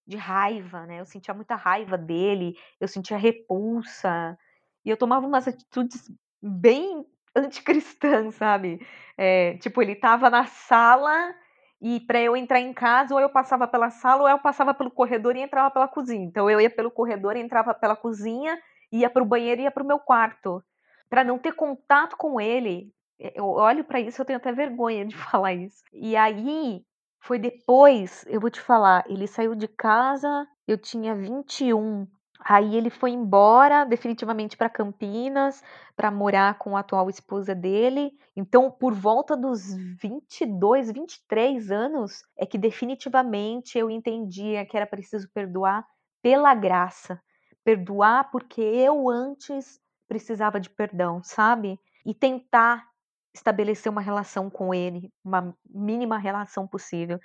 de 0.06 0.16
raiva, 0.16 0.86
né? 0.86 1.00
Eu 1.00 1.06
sentia 1.06 1.34
muita 1.34 1.56
raiva 1.56 1.98
dele, 1.98 2.54
eu 2.80 2.86
sentia 2.86 3.16
repulsa, 3.16 4.38
e 4.84 4.90
eu 4.90 4.96
tomava 4.96 5.26
umas 5.26 5.48
atitudes 5.48 6.10
bem 6.42 7.04
anticristã, 7.34 8.30
sabe? 8.32 8.80
É, 9.16 9.56
tipo, 9.58 9.82
ele 9.82 9.94
tava 9.94 10.30
na 10.30 10.46
sala 10.46 11.34
e 11.80 12.00
para 12.00 12.20
eu 12.20 12.36
entrar 12.36 12.60
em 12.60 12.72
casa, 12.72 13.14
ou 13.14 13.20
eu 13.20 13.30
passava 13.30 13.66
pela 13.68 13.90
sala, 13.90 14.22
ou 14.22 14.28
eu 14.28 14.38
passava 14.38 14.74
pelo 14.74 14.90
corredor 14.90 15.36
e 15.36 15.40
entrava 15.40 15.70
pela 15.70 15.88
cozinha. 15.88 16.24
Então 16.24 16.50
eu 16.50 16.60
ia 16.60 16.70
pelo 16.70 16.90
corredor, 16.90 17.36
entrava 17.36 17.72
pela 17.74 17.96
cozinha, 17.96 18.58
ia 18.92 19.08
para 19.08 19.22
o 19.22 19.26
banheiro 19.26 19.60
e 19.60 19.64
ia 19.64 19.70
para 19.70 19.82
o 19.82 19.86
meu 19.86 19.98
quarto. 19.98 20.62
Para 21.08 21.24
não 21.24 21.38
ter 21.38 21.52
contato 21.52 22.16
com 22.16 22.40
ele, 22.40 22.92
eu 23.18 23.46
olho 23.46 23.84
para 23.84 24.00
isso, 24.00 24.20
eu 24.20 24.26
tenho 24.26 24.38
até 24.38 24.52
vergonha 24.52 25.04
de 25.06 25.16
falar 25.16 25.54
isso. 25.54 25.82
E 25.92 26.16
aí 26.16 26.82
foi 27.20 27.38
depois, 27.38 28.24
eu 28.28 28.40
vou 28.40 28.50
te 28.50 28.60
falar, 28.60 29.04
ele 29.08 29.26
saiu 29.26 29.54
de 29.54 29.68
casa, 29.68 30.46
eu 30.66 30.78
tinha 30.78 31.14
21 31.14 32.06
Aí 32.48 32.76
ele 32.76 32.88
foi 32.88 33.10
embora 33.10 33.84
definitivamente 33.84 34.56
para 34.56 34.70
Campinas 34.70 35.62
para 35.94 36.10
morar 36.10 36.56
com 36.56 36.78
a 36.78 36.80
atual 36.80 37.10
esposa 37.10 37.54
dele. 37.54 38.10
Então, 38.34 38.70
por 38.70 38.94
volta 38.94 39.36
dos 39.36 39.74
22, 40.00 40.90
23 40.90 41.70
anos, 41.70 42.22
é 42.38 42.46
que 42.46 42.56
definitivamente 42.56 43.76
eu 43.76 43.90
entendia 43.90 44.64
que 44.64 44.78
era 44.78 44.86
preciso 44.86 45.28
perdoar 45.34 45.84
pela 46.22 46.54
graça. 46.54 47.20
Perdoar 47.62 48.30
porque 48.30 48.62
eu 48.62 49.10
antes 49.10 49.78
precisava 50.08 50.58
de 50.58 50.70
perdão, 50.70 51.22
sabe? 51.22 51.78
E 52.06 52.14
tentar 52.14 52.82
estabelecer 53.34 53.92
uma 53.92 54.00
relação 54.00 54.48
com 54.48 54.72
ele, 54.72 55.12
uma 55.22 55.54
mínima 55.68 56.16
relação 56.16 56.66
possível. 56.66 57.20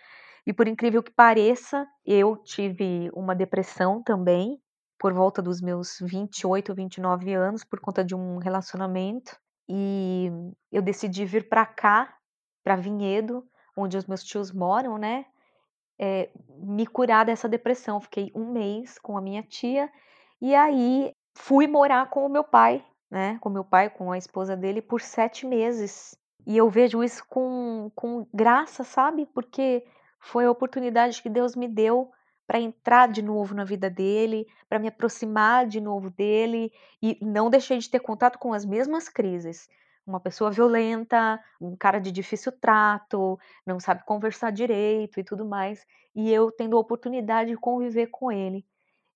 E 0.46 0.52
por 0.52 0.68
incrível 0.68 1.02
que 1.02 1.12
pareça, 1.12 1.88
eu 2.06 2.36
tive 2.36 3.10
uma 3.14 3.34
depressão 3.34 4.04
também, 4.04 4.60
por 5.04 5.12
volta 5.12 5.42
dos 5.42 5.60
meus 5.60 5.98
28, 6.00 6.74
29 6.74 7.34
anos, 7.34 7.66
por 7.66 7.78
conta 7.82 8.06
de 8.06 8.16
um 8.16 8.38
relacionamento. 8.38 9.38
E 9.68 10.32
eu 10.72 10.82
decidi 10.82 11.26
vir 11.26 11.50
para 11.50 11.66
cá, 11.66 12.16
para 12.64 12.78
Vinhedo, 12.78 13.46
onde 13.76 13.98
os 13.98 14.06
meus 14.06 14.24
tios 14.24 14.50
moram, 14.50 14.98
né? 14.98 15.26
É, 16.00 16.30
me 16.58 16.88
curar 16.88 17.26
dessa 17.26 17.50
depressão. 17.50 18.00
Fiquei 18.00 18.32
um 18.34 18.50
mês 18.54 18.98
com 18.98 19.18
a 19.18 19.22
minha 19.22 19.44
tia 19.44 19.92
e 20.42 20.56
aí 20.56 21.12
fui 21.36 21.68
morar 21.68 22.10
com 22.10 22.26
o 22.26 22.30
meu 22.30 22.46
pai, 22.46 22.82
né? 23.12 23.38
Com 23.42 23.50
meu 23.50 23.66
pai, 23.66 23.90
com 23.90 24.10
a 24.10 24.18
esposa 24.18 24.56
dele, 24.56 24.82
por 24.82 25.02
sete 25.02 25.46
meses. 25.46 26.18
E 26.48 26.56
eu 26.56 26.70
vejo 26.70 27.04
isso 27.04 27.26
com, 27.28 27.92
com 27.94 28.26
graça, 28.34 28.86
sabe? 28.86 29.26
Porque 29.34 29.86
foi 30.22 30.46
a 30.46 30.52
oportunidade 30.52 31.22
que 31.22 31.30
Deus 31.30 31.58
me 31.58 31.68
deu 31.68 32.10
para 32.46 32.60
entrar 32.60 33.08
de 33.08 33.22
novo 33.22 33.56
na 33.56 33.64
vida 33.64 33.90
dele, 33.90 34.46
para 34.68 34.80
me 34.80 34.88
aproximar 34.88 35.66
de 35.68 35.80
novo 35.80 36.10
dele 36.10 36.72
e 37.02 37.18
não 37.22 37.50
deixei 37.50 37.78
de 37.78 37.90
ter 37.90 38.00
contato 38.00 38.38
com 38.38 38.54
as 38.54 38.66
mesmas 38.66 39.08
crises. 39.08 39.70
Uma 40.06 40.20
pessoa 40.20 40.52
violenta, 40.52 41.40
um 41.62 41.76
cara 41.78 42.00
de 42.00 42.12
difícil 42.12 42.52
trato, 42.52 43.40
não 43.66 43.80
sabe 43.80 44.04
conversar 44.06 44.52
direito 44.52 45.20
e 45.20 45.24
tudo 45.24 45.46
mais, 45.46 45.86
e 46.14 46.32
eu 46.32 46.52
tendo 46.52 46.76
a 46.76 46.80
oportunidade 46.80 47.52
de 47.52 47.58
conviver 47.58 48.08
com 48.08 48.32
ele. 48.32 48.66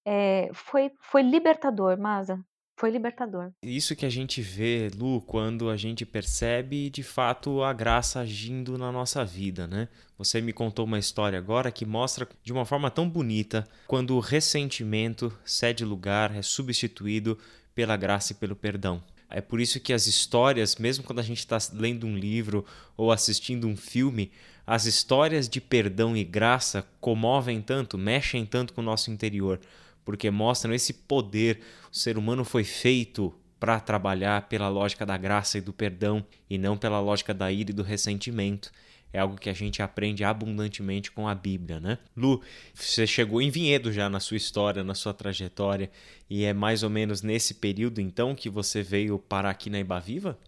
É, 0.05 0.49
foi, 0.53 0.91
foi 1.01 1.21
libertador, 1.21 1.99
Masa. 1.99 2.39
Foi 2.79 2.91
libertador. 2.91 3.51
Isso 3.63 3.95
que 3.95 4.05
a 4.05 4.09
gente 4.09 4.39
vê, 4.39 4.91
Lu, 4.95 5.19
quando 5.21 5.67
a 5.67 5.75
gente 5.75 6.05
percebe 6.05 6.91
de 6.91 7.01
fato 7.01 7.63
a 7.63 7.73
graça 7.73 8.19
agindo 8.19 8.77
na 8.77 8.91
nossa 8.91 9.25
vida, 9.25 9.65
né? 9.65 9.87
Você 10.15 10.39
me 10.41 10.53
contou 10.53 10.85
uma 10.85 10.99
história 10.99 11.39
agora 11.39 11.71
que 11.71 11.87
mostra 11.87 12.29
de 12.43 12.53
uma 12.53 12.65
forma 12.65 12.91
tão 12.91 13.09
bonita 13.09 13.67
quando 13.87 14.15
o 14.15 14.19
ressentimento 14.19 15.35
cede 15.43 15.83
lugar, 15.83 16.35
é 16.35 16.43
substituído 16.43 17.35
pela 17.73 17.97
graça 17.97 18.33
e 18.33 18.35
pelo 18.35 18.55
perdão. 18.55 19.03
É 19.27 19.41
por 19.41 19.59
isso 19.59 19.79
que 19.79 19.91
as 19.91 20.05
histórias, 20.05 20.75
mesmo 20.75 21.03
quando 21.03 21.19
a 21.19 21.23
gente 21.23 21.39
está 21.39 21.57
lendo 21.73 22.05
um 22.05 22.15
livro 22.15 22.63
ou 22.95 23.11
assistindo 23.11 23.67
um 23.67 23.75
filme, 23.75 24.31
as 24.67 24.85
histórias 24.85 25.49
de 25.49 25.59
perdão 25.59 26.15
e 26.15 26.23
graça 26.23 26.85
comovem 27.01 27.59
tanto, 27.59 27.97
mexem 27.97 28.45
tanto 28.45 28.71
com 28.71 28.81
o 28.81 28.85
nosso 28.85 29.09
interior 29.09 29.59
porque 30.07 30.31
mostram 30.31 30.73
esse 30.73 30.93
poder. 30.93 31.59
O 31.91 31.95
ser 31.97 32.17
humano 32.17 32.45
foi 32.45 32.63
feito 32.63 33.35
para 33.59 33.77
trabalhar 33.77 34.47
pela 34.47 34.69
lógica 34.69 35.05
da 35.05 35.17
graça 35.17 35.57
e 35.57 35.61
do 35.61 35.73
perdão 35.73 36.25
e 36.49 36.57
não 36.57 36.77
pela 36.77 37.01
lógica 37.01 37.33
da 37.33 37.51
ira 37.51 37.71
e 37.71 37.73
do 37.73 37.83
ressentimento. 37.83 38.71
É 39.11 39.19
algo 39.19 39.35
que 39.35 39.49
a 39.49 39.53
gente 39.53 39.81
aprende 39.81 40.23
abundantemente 40.23 41.11
com 41.11 41.27
a 41.27 41.35
Bíblia, 41.35 41.81
né? 41.81 41.97
Lu, 42.15 42.41
você 42.73 43.05
chegou 43.05 43.41
em 43.41 43.49
Vinhedo 43.49 43.91
já 43.91 44.07
na 44.07 44.21
sua 44.21 44.37
história, 44.37 44.81
na 44.81 44.95
sua 44.95 45.13
trajetória, 45.13 45.91
e 46.29 46.45
é 46.45 46.53
mais 46.53 46.83
ou 46.83 46.89
menos 46.89 47.21
nesse 47.21 47.55
período 47.55 47.99
então 47.99 48.33
que 48.33 48.49
você 48.49 48.81
veio 48.81 49.19
parar 49.19 49.49
aqui 49.49 49.69
na 49.69 49.79
Ibaviva? 49.79 50.39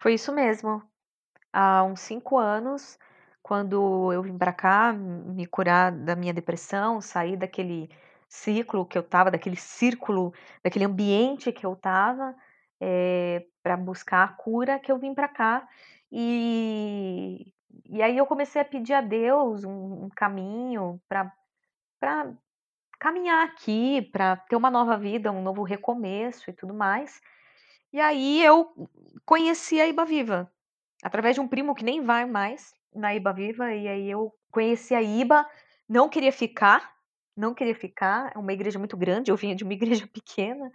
Foi 0.00 0.14
isso 0.14 0.32
mesmo. 0.32 0.80
Há 1.52 1.82
uns 1.82 1.98
cinco 1.98 2.38
anos, 2.38 2.96
quando 3.42 4.12
eu 4.12 4.22
vim 4.22 4.38
para 4.38 4.52
cá 4.52 4.92
me 4.92 5.46
curar 5.46 5.90
da 5.90 6.14
minha 6.14 6.32
depressão, 6.32 7.00
sair 7.00 7.36
daquele 7.36 7.90
ciclo 8.28 8.84
que 8.86 8.98
eu 8.98 9.02
estava, 9.02 9.30
daquele 9.30 9.56
círculo, 9.56 10.32
daquele 10.62 10.84
ambiente 10.84 11.52
que 11.52 11.64
eu 11.64 11.72
estava, 11.72 12.34
é, 12.80 13.46
para 13.62 13.76
buscar 13.76 14.24
a 14.24 14.28
cura 14.28 14.78
que 14.78 14.92
eu 14.92 14.98
vim 14.98 15.14
para 15.14 15.28
cá. 15.28 15.66
E, 16.12 17.52
e 17.86 18.02
aí 18.02 18.16
eu 18.16 18.26
comecei 18.26 18.60
a 18.60 18.64
pedir 18.64 18.94
a 18.94 19.00
Deus 19.00 19.64
um, 19.64 20.04
um 20.04 20.08
caminho 20.14 21.00
para 21.08 21.32
caminhar 22.98 23.46
aqui, 23.46 24.02
para 24.12 24.36
ter 24.36 24.56
uma 24.56 24.70
nova 24.70 24.96
vida, 24.96 25.32
um 25.32 25.42
novo 25.42 25.62
recomeço 25.62 26.50
e 26.50 26.52
tudo 26.52 26.74
mais. 26.74 27.20
E 27.92 28.00
aí 28.00 28.44
eu 28.44 28.70
conheci 29.24 29.80
a 29.80 29.86
Iba 29.86 30.04
Viva, 30.04 30.52
através 31.02 31.34
de 31.34 31.40
um 31.40 31.48
primo 31.48 31.74
que 31.74 31.84
nem 31.84 32.02
vai 32.04 32.26
mais 32.26 32.74
na 32.94 33.14
Iba 33.14 33.32
Viva, 33.32 33.74
e 33.74 33.88
aí 33.88 34.10
eu 34.10 34.34
conheci 34.50 34.94
a 34.94 35.02
Iba, 35.02 35.48
não 35.88 36.08
queria 36.08 36.32
ficar, 36.32 36.97
não 37.38 37.54
queria 37.54 37.74
ficar, 37.74 38.32
é 38.34 38.38
uma 38.38 38.52
igreja 38.52 38.78
muito 38.78 38.96
grande, 38.96 39.30
eu 39.30 39.36
vinha 39.36 39.54
de 39.54 39.62
uma 39.62 39.72
igreja 39.74 40.06
pequena, 40.08 40.70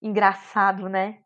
engraçado, 0.00 0.88
né? 0.88 1.18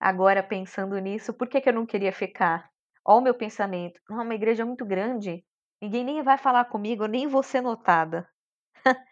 Agora 0.00 0.42
pensando 0.42 0.98
nisso, 0.98 1.32
por 1.32 1.48
que, 1.48 1.60
que 1.60 1.68
eu 1.68 1.72
não 1.72 1.86
queria 1.86 2.12
ficar? 2.12 2.68
Olha 3.04 3.18
o 3.18 3.22
meu 3.22 3.34
pensamento, 3.34 4.00
não, 4.08 4.22
uma 4.22 4.34
igreja 4.34 4.66
muito 4.66 4.84
grande, 4.84 5.44
ninguém 5.80 6.04
nem 6.04 6.22
vai 6.22 6.36
falar 6.36 6.64
comigo, 6.64 7.06
nem 7.06 7.28
vou 7.28 7.42
ser 7.42 7.60
notada. 7.60 8.28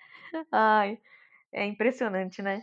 Ai, 0.51 0.99
é 1.53 1.65
impressionante, 1.67 2.43
né? 2.43 2.63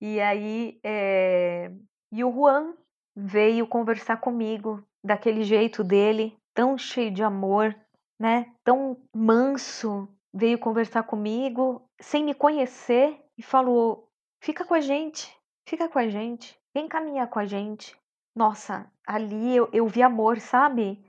E 0.00 0.20
aí, 0.20 0.78
é... 0.84 1.70
e 2.12 2.22
o 2.22 2.32
Juan 2.32 2.74
veio 3.16 3.66
conversar 3.66 4.18
comigo 4.18 4.84
daquele 5.02 5.42
jeito 5.44 5.82
dele, 5.82 6.36
tão 6.52 6.76
cheio 6.76 7.12
de 7.12 7.22
amor, 7.22 7.74
né? 8.18 8.52
Tão 8.64 9.00
manso, 9.14 10.08
veio 10.32 10.58
conversar 10.58 11.04
comigo 11.04 11.83
sem 12.00 12.24
me 12.24 12.34
conhecer 12.34 13.18
e 13.36 13.42
falou: 13.42 14.08
"Fica 14.40 14.64
com 14.64 14.74
a 14.74 14.80
gente, 14.80 15.34
fica 15.68 15.88
com 15.88 15.98
a 15.98 16.08
gente, 16.08 16.58
vem 16.74 16.88
caminhar 16.88 17.28
com 17.28 17.38
a 17.38 17.46
gente". 17.46 17.96
Nossa, 18.34 18.90
ali 19.06 19.56
eu, 19.56 19.68
eu 19.72 19.86
vi 19.86 20.02
amor, 20.02 20.40
sabe? 20.40 21.04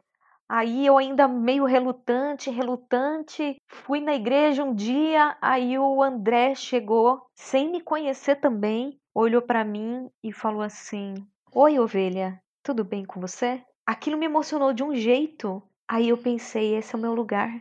Aí 0.48 0.86
eu 0.86 0.98
ainda 0.98 1.28
meio 1.28 1.66
relutante, 1.66 2.52
relutante, 2.52 3.56
fui 3.68 4.00
na 4.00 4.14
igreja 4.14 4.64
um 4.64 4.76
dia, 4.76 5.36
aí 5.42 5.78
o 5.80 6.04
André 6.04 6.54
chegou, 6.54 7.26
sem 7.36 7.70
me 7.72 7.82
conhecer 7.82 8.36
também, 8.36 9.00
olhou 9.14 9.42
para 9.42 9.66
mim 9.66 10.10
e 10.24 10.32
falou 10.32 10.62
assim: 10.62 11.16
"Oi, 11.52 11.80
ovelha, 11.80 12.40
tudo 12.64 12.84
bem 12.84 13.04
com 13.04 13.20
você?" 13.20 13.64
Aquilo 13.88 14.18
me 14.18 14.26
emocionou 14.26 14.74
de 14.74 14.84
um 14.84 14.96
jeito. 14.96 15.62
Aí 15.88 16.10
eu 16.10 16.18
pensei, 16.18 16.76
esse 16.76 16.96
é 16.96 16.98
o 16.98 17.02
meu 17.02 17.14
lugar. 17.14 17.52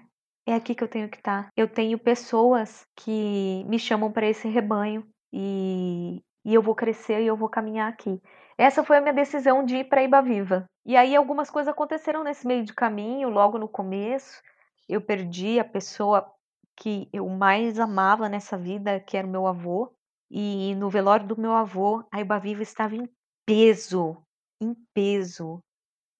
É 0.46 0.54
aqui 0.54 0.74
que 0.74 0.84
eu 0.84 0.88
tenho 0.88 1.08
que 1.08 1.16
estar. 1.16 1.44
Tá. 1.44 1.50
Eu 1.56 1.68
tenho 1.68 1.98
pessoas 1.98 2.86
que 2.96 3.64
me 3.66 3.78
chamam 3.78 4.12
para 4.12 4.26
esse 4.26 4.46
rebanho 4.46 5.06
e, 5.32 6.22
e 6.44 6.54
eu 6.54 6.62
vou 6.62 6.74
crescer 6.74 7.22
e 7.22 7.26
eu 7.26 7.36
vou 7.36 7.48
caminhar 7.48 7.90
aqui. 7.90 8.20
Essa 8.58 8.84
foi 8.84 8.98
a 8.98 9.00
minha 9.00 9.14
decisão 9.14 9.64
de 9.64 9.76
ir 9.78 9.84
para 9.84 10.02
Iba 10.02 10.20
Viva. 10.20 10.66
E 10.84 10.96
aí 10.96 11.16
algumas 11.16 11.50
coisas 11.50 11.72
aconteceram 11.72 12.22
nesse 12.22 12.46
meio 12.46 12.64
de 12.64 12.74
caminho, 12.74 13.30
logo 13.30 13.58
no 13.58 13.68
começo. 13.68 14.42
Eu 14.88 15.00
perdi 15.00 15.58
a 15.58 15.64
pessoa 15.64 16.30
que 16.76 17.08
eu 17.12 17.26
mais 17.28 17.80
amava 17.80 18.28
nessa 18.28 18.58
vida, 18.58 19.00
que 19.00 19.16
era 19.16 19.26
o 19.26 19.30
meu 19.30 19.46
avô. 19.46 19.92
E 20.30 20.74
no 20.76 20.90
velório 20.90 21.26
do 21.26 21.40
meu 21.40 21.52
avô, 21.52 22.04
a 22.12 22.20
Iba 22.20 22.38
Viva 22.38 22.62
estava 22.62 22.94
em 22.94 23.08
peso, 23.46 24.22
em 24.60 24.74
peso 24.92 25.60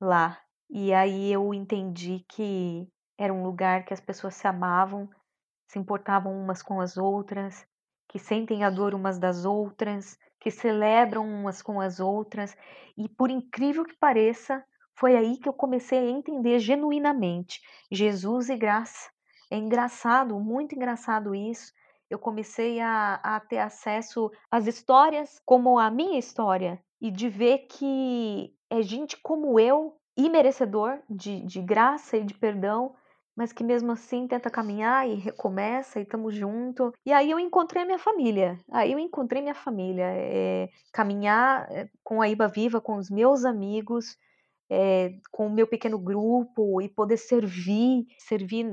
lá. 0.00 0.40
E 0.70 0.94
aí 0.94 1.30
eu 1.32 1.52
entendi 1.52 2.24
que 2.28 2.88
era 3.18 3.32
um 3.32 3.42
lugar 3.42 3.84
que 3.84 3.94
as 3.94 4.00
pessoas 4.00 4.34
se 4.34 4.46
amavam, 4.46 5.08
se 5.68 5.78
importavam 5.78 6.32
umas 6.32 6.62
com 6.62 6.80
as 6.80 6.96
outras, 6.96 7.66
que 8.08 8.18
sentem 8.18 8.64
a 8.64 8.70
dor 8.70 8.94
umas 8.94 9.18
das 9.18 9.44
outras, 9.44 10.18
que 10.40 10.50
celebram 10.50 11.26
umas 11.26 11.62
com 11.62 11.80
as 11.80 12.00
outras, 12.00 12.56
e 12.96 13.08
por 13.08 13.30
incrível 13.30 13.84
que 13.84 13.96
pareça, 13.96 14.64
foi 14.96 15.16
aí 15.16 15.38
que 15.38 15.48
eu 15.48 15.52
comecei 15.52 15.98
a 15.98 16.10
entender 16.10 16.58
genuinamente 16.58 17.60
Jesus 17.90 18.48
e 18.48 18.56
graça. 18.56 19.10
É 19.50 19.56
engraçado, 19.56 20.38
muito 20.38 20.74
engraçado 20.74 21.34
isso. 21.34 21.72
Eu 22.08 22.18
comecei 22.18 22.80
a, 22.80 23.14
a 23.22 23.40
ter 23.40 23.58
acesso 23.58 24.30
às 24.50 24.66
histórias 24.66 25.40
como 25.44 25.78
a 25.78 25.90
minha 25.90 26.18
história 26.18 26.80
e 27.00 27.10
de 27.10 27.28
ver 27.28 27.66
que 27.70 28.54
é 28.70 28.82
gente 28.82 29.16
como 29.22 29.58
eu, 29.58 29.96
imerecedor 30.16 31.00
de, 31.08 31.40
de 31.40 31.60
graça 31.60 32.16
e 32.16 32.24
de 32.24 32.34
perdão, 32.34 32.94
mas 33.36 33.52
que 33.52 33.64
mesmo 33.64 33.92
assim 33.92 34.26
tenta 34.28 34.50
caminhar 34.50 35.08
e 35.08 35.14
recomeça 35.14 35.98
e 35.98 36.02
estamos 36.02 36.34
junto. 36.34 36.92
E 37.04 37.12
aí 37.12 37.30
eu 37.30 37.38
encontrei 37.38 37.82
a 37.82 37.86
minha 37.86 37.98
família. 37.98 38.58
Aí 38.70 38.92
eu 38.92 38.98
encontrei 38.98 39.42
minha 39.42 39.54
família. 39.54 40.04
É, 40.06 40.68
caminhar 40.92 41.66
eh, 41.70 41.88
com 42.02 42.22
a 42.22 42.28
Iba 42.28 42.46
Viva, 42.48 42.80
com 42.80 42.96
os 42.96 43.10
meus 43.10 43.44
amigos, 43.44 44.16
é, 44.70 45.14
com 45.32 45.46
o 45.46 45.52
meu 45.52 45.66
pequeno 45.66 45.98
grupo 45.98 46.80
e 46.80 46.88
poder 46.88 47.16
servir, 47.16 48.06
servir 48.18 48.66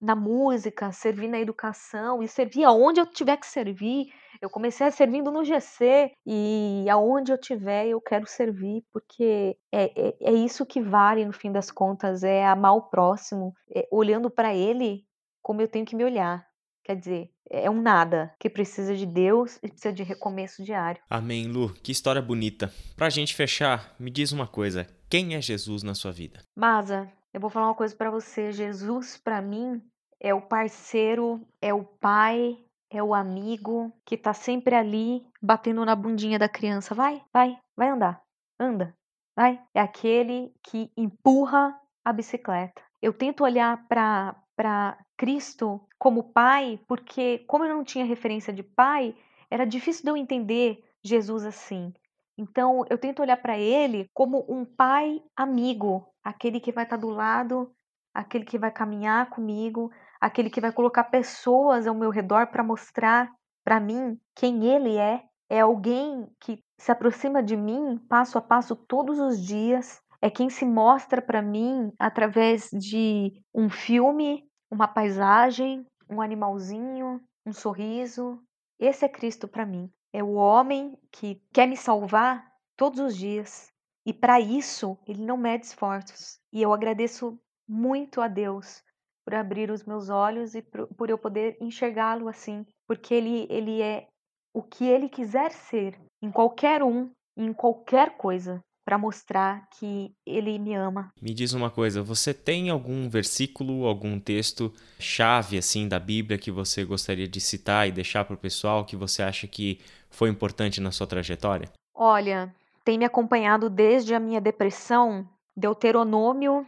na 0.00 0.14
música, 0.14 0.92
servir 0.92 1.28
na 1.28 1.40
educação 1.40 2.22
e 2.22 2.28
servir 2.28 2.64
aonde 2.64 3.00
eu 3.00 3.06
tiver 3.06 3.36
que 3.36 3.46
servir. 3.46 4.12
Eu 4.40 4.48
comecei 4.48 4.88
servindo 4.90 5.32
no 5.32 5.44
GC 5.44 6.12
e 6.24 6.86
aonde 6.88 7.32
eu 7.32 7.38
tiver 7.38 7.88
eu 7.88 8.00
quero 8.00 8.26
servir, 8.26 8.84
porque 8.92 9.56
é, 9.72 10.08
é, 10.08 10.16
é 10.20 10.32
isso 10.32 10.64
que 10.64 10.80
vale 10.80 11.24
no 11.24 11.32
fim 11.32 11.50
das 11.50 11.70
contas, 11.70 12.22
é 12.22 12.46
amar 12.46 12.74
o 12.74 12.82
próximo, 12.82 13.52
é, 13.74 13.88
olhando 13.90 14.30
para 14.30 14.54
ele 14.54 15.04
como 15.42 15.60
eu 15.60 15.68
tenho 15.68 15.84
que 15.84 15.96
me 15.96 16.04
olhar. 16.04 16.46
Quer 16.84 16.96
dizer, 16.96 17.30
é 17.50 17.68
um 17.68 17.82
nada 17.82 18.32
que 18.38 18.48
precisa 18.48 18.96
de 18.96 19.04
Deus 19.04 19.58
e 19.62 19.68
precisa 19.68 19.92
de 19.92 20.02
recomeço 20.02 20.62
diário. 20.62 21.02
Amém, 21.10 21.46
Lu. 21.46 21.74
Que 21.82 21.92
história 21.92 22.22
bonita. 22.22 22.72
Pra 22.96 23.10
gente 23.10 23.34
fechar, 23.34 23.94
me 23.98 24.10
diz 24.10 24.32
uma 24.32 24.46
coisa: 24.46 24.86
quem 25.08 25.34
é 25.34 25.40
Jesus 25.40 25.82
na 25.82 25.94
sua 25.94 26.12
vida? 26.12 26.40
Masa, 26.56 27.10
eu 27.32 27.40
vou 27.40 27.50
falar 27.50 27.66
uma 27.66 27.74
coisa 27.74 27.94
para 27.94 28.10
você. 28.10 28.52
Jesus, 28.52 29.16
para 29.16 29.40
mim, 29.40 29.82
é 30.20 30.34
o 30.34 30.40
parceiro, 30.40 31.46
é 31.60 31.72
o 31.72 31.84
pai, 31.84 32.58
é 32.90 33.02
o 33.02 33.14
amigo 33.14 33.92
que 34.04 34.16
tá 34.16 34.32
sempre 34.32 34.74
ali 34.74 35.26
batendo 35.42 35.84
na 35.84 35.94
bundinha 35.94 36.38
da 36.38 36.48
criança. 36.48 36.94
Vai, 36.94 37.22
vai, 37.32 37.58
vai 37.76 37.88
andar. 37.88 38.22
Anda. 38.58 38.94
Vai. 39.36 39.62
É 39.74 39.80
aquele 39.80 40.52
que 40.62 40.90
empurra 40.96 41.78
a 42.04 42.12
bicicleta. 42.12 42.82
Eu 43.00 43.12
tento 43.12 43.44
olhar 43.44 43.86
para 43.86 44.34
para 44.58 44.98
Cristo 45.16 45.80
como 45.96 46.32
pai, 46.32 46.80
porque 46.88 47.44
como 47.46 47.64
eu 47.64 47.72
não 47.72 47.84
tinha 47.84 48.04
referência 48.04 48.52
de 48.52 48.64
pai, 48.64 49.14
era 49.48 49.64
difícil 49.64 50.02
de 50.02 50.10
eu 50.10 50.16
entender 50.16 50.84
Jesus 51.00 51.44
assim. 51.44 51.94
Então, 52.38 52.84
eu 52.88 52.96
tento 52.96 53.20
olhar 53.20 53.36
para 53.36 53.58
ele 53.58 54.08
como 54.14 54.46
um 54.48 54.64
pai 54.64 55.20
amigo, 55.36 56.06
aquele 56.22 56.60
que 56.60 56.70
vai 56.70 56.84
estar 56.84 56.96
tá 56.96 57.00
do 57.00 57.08
lado, 57.08 57.74
aquele 58.14 58.44
que 58.44 58.56
vai 58.56 58.70
caminhar 58.70 59.28
comigo, 59.28 59.90
aquele 60.20 60.48
que 60.48 60.60
vai 60.60 60.70
colocar 60.70 61.04
pessoas 61.04 61.88
ao 61.88 61.96
meu 61.96 62.10
redor 62.10 62.46
para 62.46 62.62
mostrar 62.62 63.28
para 63.64 63.80
mim 63.80 64.16
quem 64.36 64.64
ele 64.64 64.96
é. 64.96 65.24
É 65.50 65.60
alguém 65.60 66.28
que 66.40 66.62
se 66.78 66.92
aproxima 66.92 67.42
de 67.42 67.56
mim 67.56 67.98
passo 68.08 68.38
a 68.38 68.40
passo 68.40 68.76
todos 68.76 69.18
os 69.18 69.40
dias. 69.44 70.00
É 70.22 70.30
quem 70.30 70.48
se 70.48 70.64
mostra 70.64 71.20
para 71.20 71.42
mim 71.42 71.90
através 71.98 72.68
de 72.70 73.32
um 73.52 73.68
filme, 73.68 74.44
uma 74.70 74.86
paisagem, 74.86 75.84
um 76.08 76.20
animalzinho, 76.20 77.20
um 77.44 77.52
sorriso. 77.52 78.40
Esse 78.78 79.04
é 79.04 79.08
Cristo 79.08 79.48
para 79.48 79.66
mim. 79.66 79.90
É 80.12 80.22
o 80.22 80.34
homem 80.34 80.96
que 81.12 81.40
quer 81.52 81.66
me 81.66 81.76
salvar 81.76 82.50
todos 82.76 82.98
os 83.00 83.16
dias. 83.16 83.72
E 84.06 84.12
para 84.12 84.40
isso, 84.40 84.96
ele 85.06 85.24
não 85.24 85.36
mede 85.36 85.66
esforços. 85.66 86.38
E 86.52 86.62
eu 86.62 86.72
agradeço 86.72 87.38
muito 87.68 88.20
a 88.20 88.28
Deus 88.28 88.82
por 89.24 89.34
abrir 89.34 89.70
os 89.70 89.84
meus 89.84 90.08
olhos 90.08 90.54
e 90.54 90.62
por 90.62 91.10
eu 91.10 91.18
poder 91.18 91.58
enxergá-lo 91.60 92.28
assim, 92.28 92.64
porque 92.86 93.12
ele 93.12 93.46
ele 93.50 93.82
é 93.82 94.08
o 94.54 94.62
que 94.62 94.86
ele 94.86 95.06
quiser 95.06 95.50
ser 95.50 96.00
em 96.22 96.30
qualquer 96.30 96.82
um, 96.82 97.10
em 97.36 97.52
qualquer 97.52 98.16
coisa 98.16 98.64
para 98.88 98.96
mostrar 98.96 99.68
que 99.78 100.14
ele 100.24 100.58
me 100.58 100.74
ama. 100.74 101.12
Me 101.20 101.34
diz 101.34 101.52
uma 101.52 101.70
coisa, 101.70 102.02
você 102.02 102.32
tem 102.32 102.70
algum 102.70 103.06
versículo, 103.10 103.84
algum 103.84 104.18
texto 104.18 104.72
chave 104.98 105.58
assim 105.58 105.86
da 105.86 105.98
Bíblia 105.98 106.38
que 106.38 106.50
você 106.50 106.86
gostaria 106.86 107.28
de 107.28 107.38
citar 107.38 107.86
e 107.86 107.92
deixar 107.92 108.24
para 108.24 108.34
o 108.34 108.38
pessoal 108.38 108.86
que 108.86 108.96
você 108.96 109.22
acha 109.22 109.46
que 109.46 109.78
foi 110.10 110.28
importante 110.28 110.80
na 110.80 110.90
sua 110.90 111.06
trajetória? 111.06 111.70
Olha, 111.94 112.54
tem 112.84 112.98
me 112.98 113.04
acompanhado 113.04 113.68
desde 113.68 114.14
a 114.14 114.20
minha 114.20 114.40
depressão, 114.40 115.28
Deuteronômio 115.56 116.66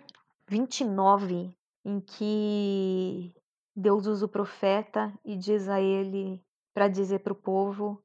29, 0.49 1.55
em 1.85 2.01
que 2.01 3.33
Deus 3.75 4.07
usa 4.07 4.27
o 4.27 4.29
profeta 4.29 5.13
e 5.25 5.37
diz 5.37 5.69
a 5.69 5.81
ele 5.81 6.43
para 6.75 6.89
dizer 6.89 7.21
para 7.21 7.33
o 7.33 7.37
povo 7.37 8.03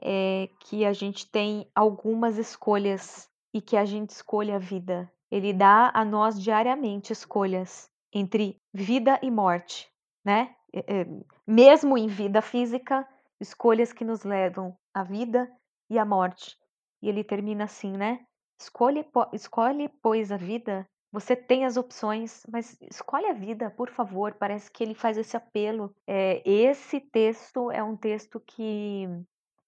é, 0.00 0.48
que 0.60 0.84
a 0.84 0.92
gente 0.92 1.26
tem 1.26 1.66
algumas 1.74 2.38
escolhas 2.38 3.28
e 3.52 3.60
que 3.60 3.76
a 3.76 3.84
gente 3.84 4.10
escolha 4.10 4.56
a 4.56 4.58
vida. 4.58 5.10
Ele 5.30 5.52
dá 5.52 5.90
a 5.94 6.04
nós 6.04 6.40
diariamente 6.40 7.12
escolhas 7.12 7.88
entre 8.12 8.56
vida 8.72 9.18
e 9.22 9.30
morte, 9.30 9.88
né? 10.24 10.54
É, 10.72 11.00
é, 11.00 11.06
mesmo 11.46 11.98
em 11.98 12.06
vida 12.06 12.40
física, 12.40 13.06
escolhas 13.40 13.92
que 13.92 14.04
nos 14.04 14.22
levam 14.22 14.76
à 14.94 15.02
vida 15.02 15.50
e 15.88 15.98
à 15.98 16.04
morte. 16.04 16.56
E 17.02 17.08
ele 17.08 17.24
termina 17.24 17.64
assim, 17.64 17.96
né? 17.96 18.24
Escolhe, 18.60 19.04
escolhe, 19.32 19.88
pois, 20.02 20.30
a 20.30 20.36
vida. 20.36 20.86
Você 21.10 21.34
tem 21.34 21.64
as 21.64 21.76
opções, 21.76 22.44
mas 22.48 22.76
escolhe 22.82 23.26
a 23.26 23.32
vida, 23.32 23.70
por 23.70 23.90
favor. 23.90 24.34
Parece 24.34 24.70
que 24.70 24.84
ele 24.84 24.94
faz 24.94 25.16
esse 25.16 25.36
apelo. 25.36 25.94
É, 26.06 26.42
esse 26.48 27.00
texto 27.00 27.70
é 27.70 27.82
um 27.82 27.96
texto 27.96 28.38
que 28.38 29.08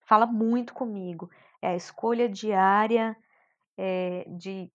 fala 0.06 0.26
muito 0.26 0.74
comigo. 0.74 1.30
É 1.60 1.68
a 1.68 1.76
escolha 1.76 2.28
diária 2.28 3.16
é, 3.76 4.24
de, 4.28 4.70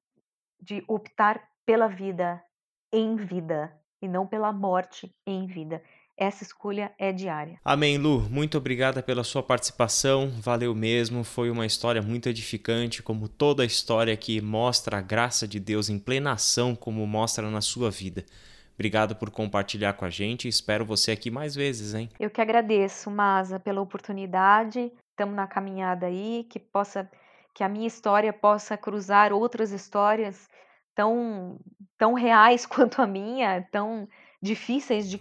de 0.59 0.83
optar 0.87 1.47
pela 1.65 1.87
vida 1.87 2.43
em 2.91 3.15
vida 3.15 3.79
e 4.01 4.07
não 4.07 4.25
pela 4.27 4.51
morte 4.51 5.15
em 5.25 5.45
vida. 5.47 5.81
Essa 6.17 6.43
escolha 6.43 6.91
é 6.97 7.11
diária. 7.11 7.59
Amém, 7.63 7.97
Lu. 7.99 8.21
Muito 8.21 8.57
obrigada 8.57 9.03
pela 9.03 9.23
sua 9.23 9.43
participação. 9.43 10.31
Valeu 10.41 10.73
mesmo. 10.73 11.23
Foi 11.23 11.51
uma 11.51 11.65
história 11.65 12.01
muito 12.01 12.27
edificante, 12.27 13.03
como 13.03 13.27
toda 13.27 13.63
história 13.63 14.17
que 14.17 14.41
mostra 14.41 14.97
a 14.97 15.01
graça 15.01 15.47
de 15.47 15.59
Deus 15.59 15.89
em 15.89 15.99
plena 15.99 16.31
ação, 16.31 16.75
como 16.75 17.05
mostra 17.05 17.51
na 17.51 17.61
sua 17.61 17.91
vida. 17.91 18.25
Obrigado 18.73 19.15
por 19.15 19.29
compartilhar 19.29 19.93
com 19.93 20.05
a 20.05 20.09
gente. 20.09 20.47
Espero 20.47 20.83
você 20.85 21.11
aqui 21.11 21.29
mais 21.29 21.53
vezes, 21.53 21.93
hein? 21.93 22.09
Eu 22.19 22.31
que 22.31 22.41
agradeço, 22.41 23.11
Masa, 23.11 23.59
pela 23.59 23.81
oportunidade. 23.81 24.91
Estamos 25.11 25.35
na 25.35 25.45
caminhada 25.45 26.07
aí, 26.07 26.47
que 26.49 26.59
possa 26.59 27.07
que 27.53 27.63
a 27.63 27.69
minha 27.69 27.87
história 27.87 28.31
possa 28.31 28.77
cruzar 28.77 29.33
outras 29.33 29.71
histórias 29.71 30.47
tão 30.95 31.59
tão 31.97 32.13
reais 32.13 32.65
quanto 32.69 33.01
a 33.01 33.07
minha, 33.07 33.67
tão 33.71 34.07
difíceis 34.41 35.09
de 35.09 35.19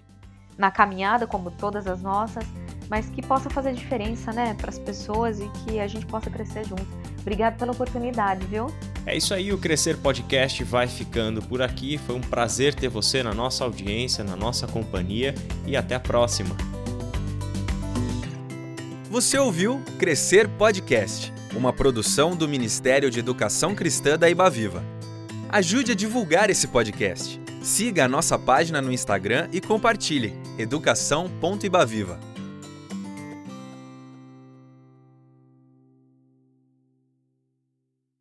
na 0.57 0.71
caminhada, 0.71 1.27
como 1.27 1.51
todas 1.51 1.87
as 1.87 2.03
nossas, 2.03 2.45
mas 2.89 3.09
que 3.09 3.21
possa 3.21 3.51
fazer 3.51 3.73
diferença, 3.73 4.33
né, 4.33 4.55
para 4.55 4.71
as 4.71 4.79
pessoas 4.79 5.41
e 5.41 5.49
que 5.49 5.81
a 5.81 5.87
gente 5.87 6.07
possa 6.07 6.31
crescer 6.31 6.65
junto. 6.67 6.87
Obrigado 7.21 7.59
pela 7.59 7.73
oportunidade, 7.73 8.47
viu? 8.47 8.69
É 9.05 9.17
isso 9.17 9.35
aí, 9.35 9.53
o 9.53 9.59
Crescer 9.59 9.97
Podcast 9.97 10.63
vai 10.65 10.87
ficando 10.87 11.43
por 11.43 11.61
aqui. 11.61 11.99
Foi 11.99 12.15
um 12.15 12.21
prazer 12.21 12.75
ter 12.75 12.89
você 12.89 13.23
na 13.23 13.35
nossa 13.35 13.65
audiência, 13.65 14.23
na 14.23 14.37
nossa 14.37 14.67
companhia 14.67 15.35
e 15.67 15.77
até 15.77 15.97
a 15.97 16.01
próxima. 16.01 16.57
Você 19.11 19.39
ouviu 19.39 19.81
Crescer 19.99 20.49
Podcast, 20.49 21.33
uma 21.55 21.73
produção 21.73 22.37
do 22.37 22.49
Ministério 22.49 23.11
de 23.11 23.19
Educação 23.19 23.75
Cristã 23.75 24.19
da 24.19 24.29
Ibaviva. 24.29 24.85
Ajude 25.49 25.93
a 25.93 25.95
divulgar 25.95 26.51
esse 26.51 26.67
podcast. 26.67 27.46
Siga 27.67 28.05
a 28.05 28.09
nossa 28.09 28.39
página 28.39 28.81
no 28.81 28.93
Instagram 28.93 29.49
e 29.53 29.61
compartilhe 29.61 30.33
educação.ibaviva. 30.57 32.21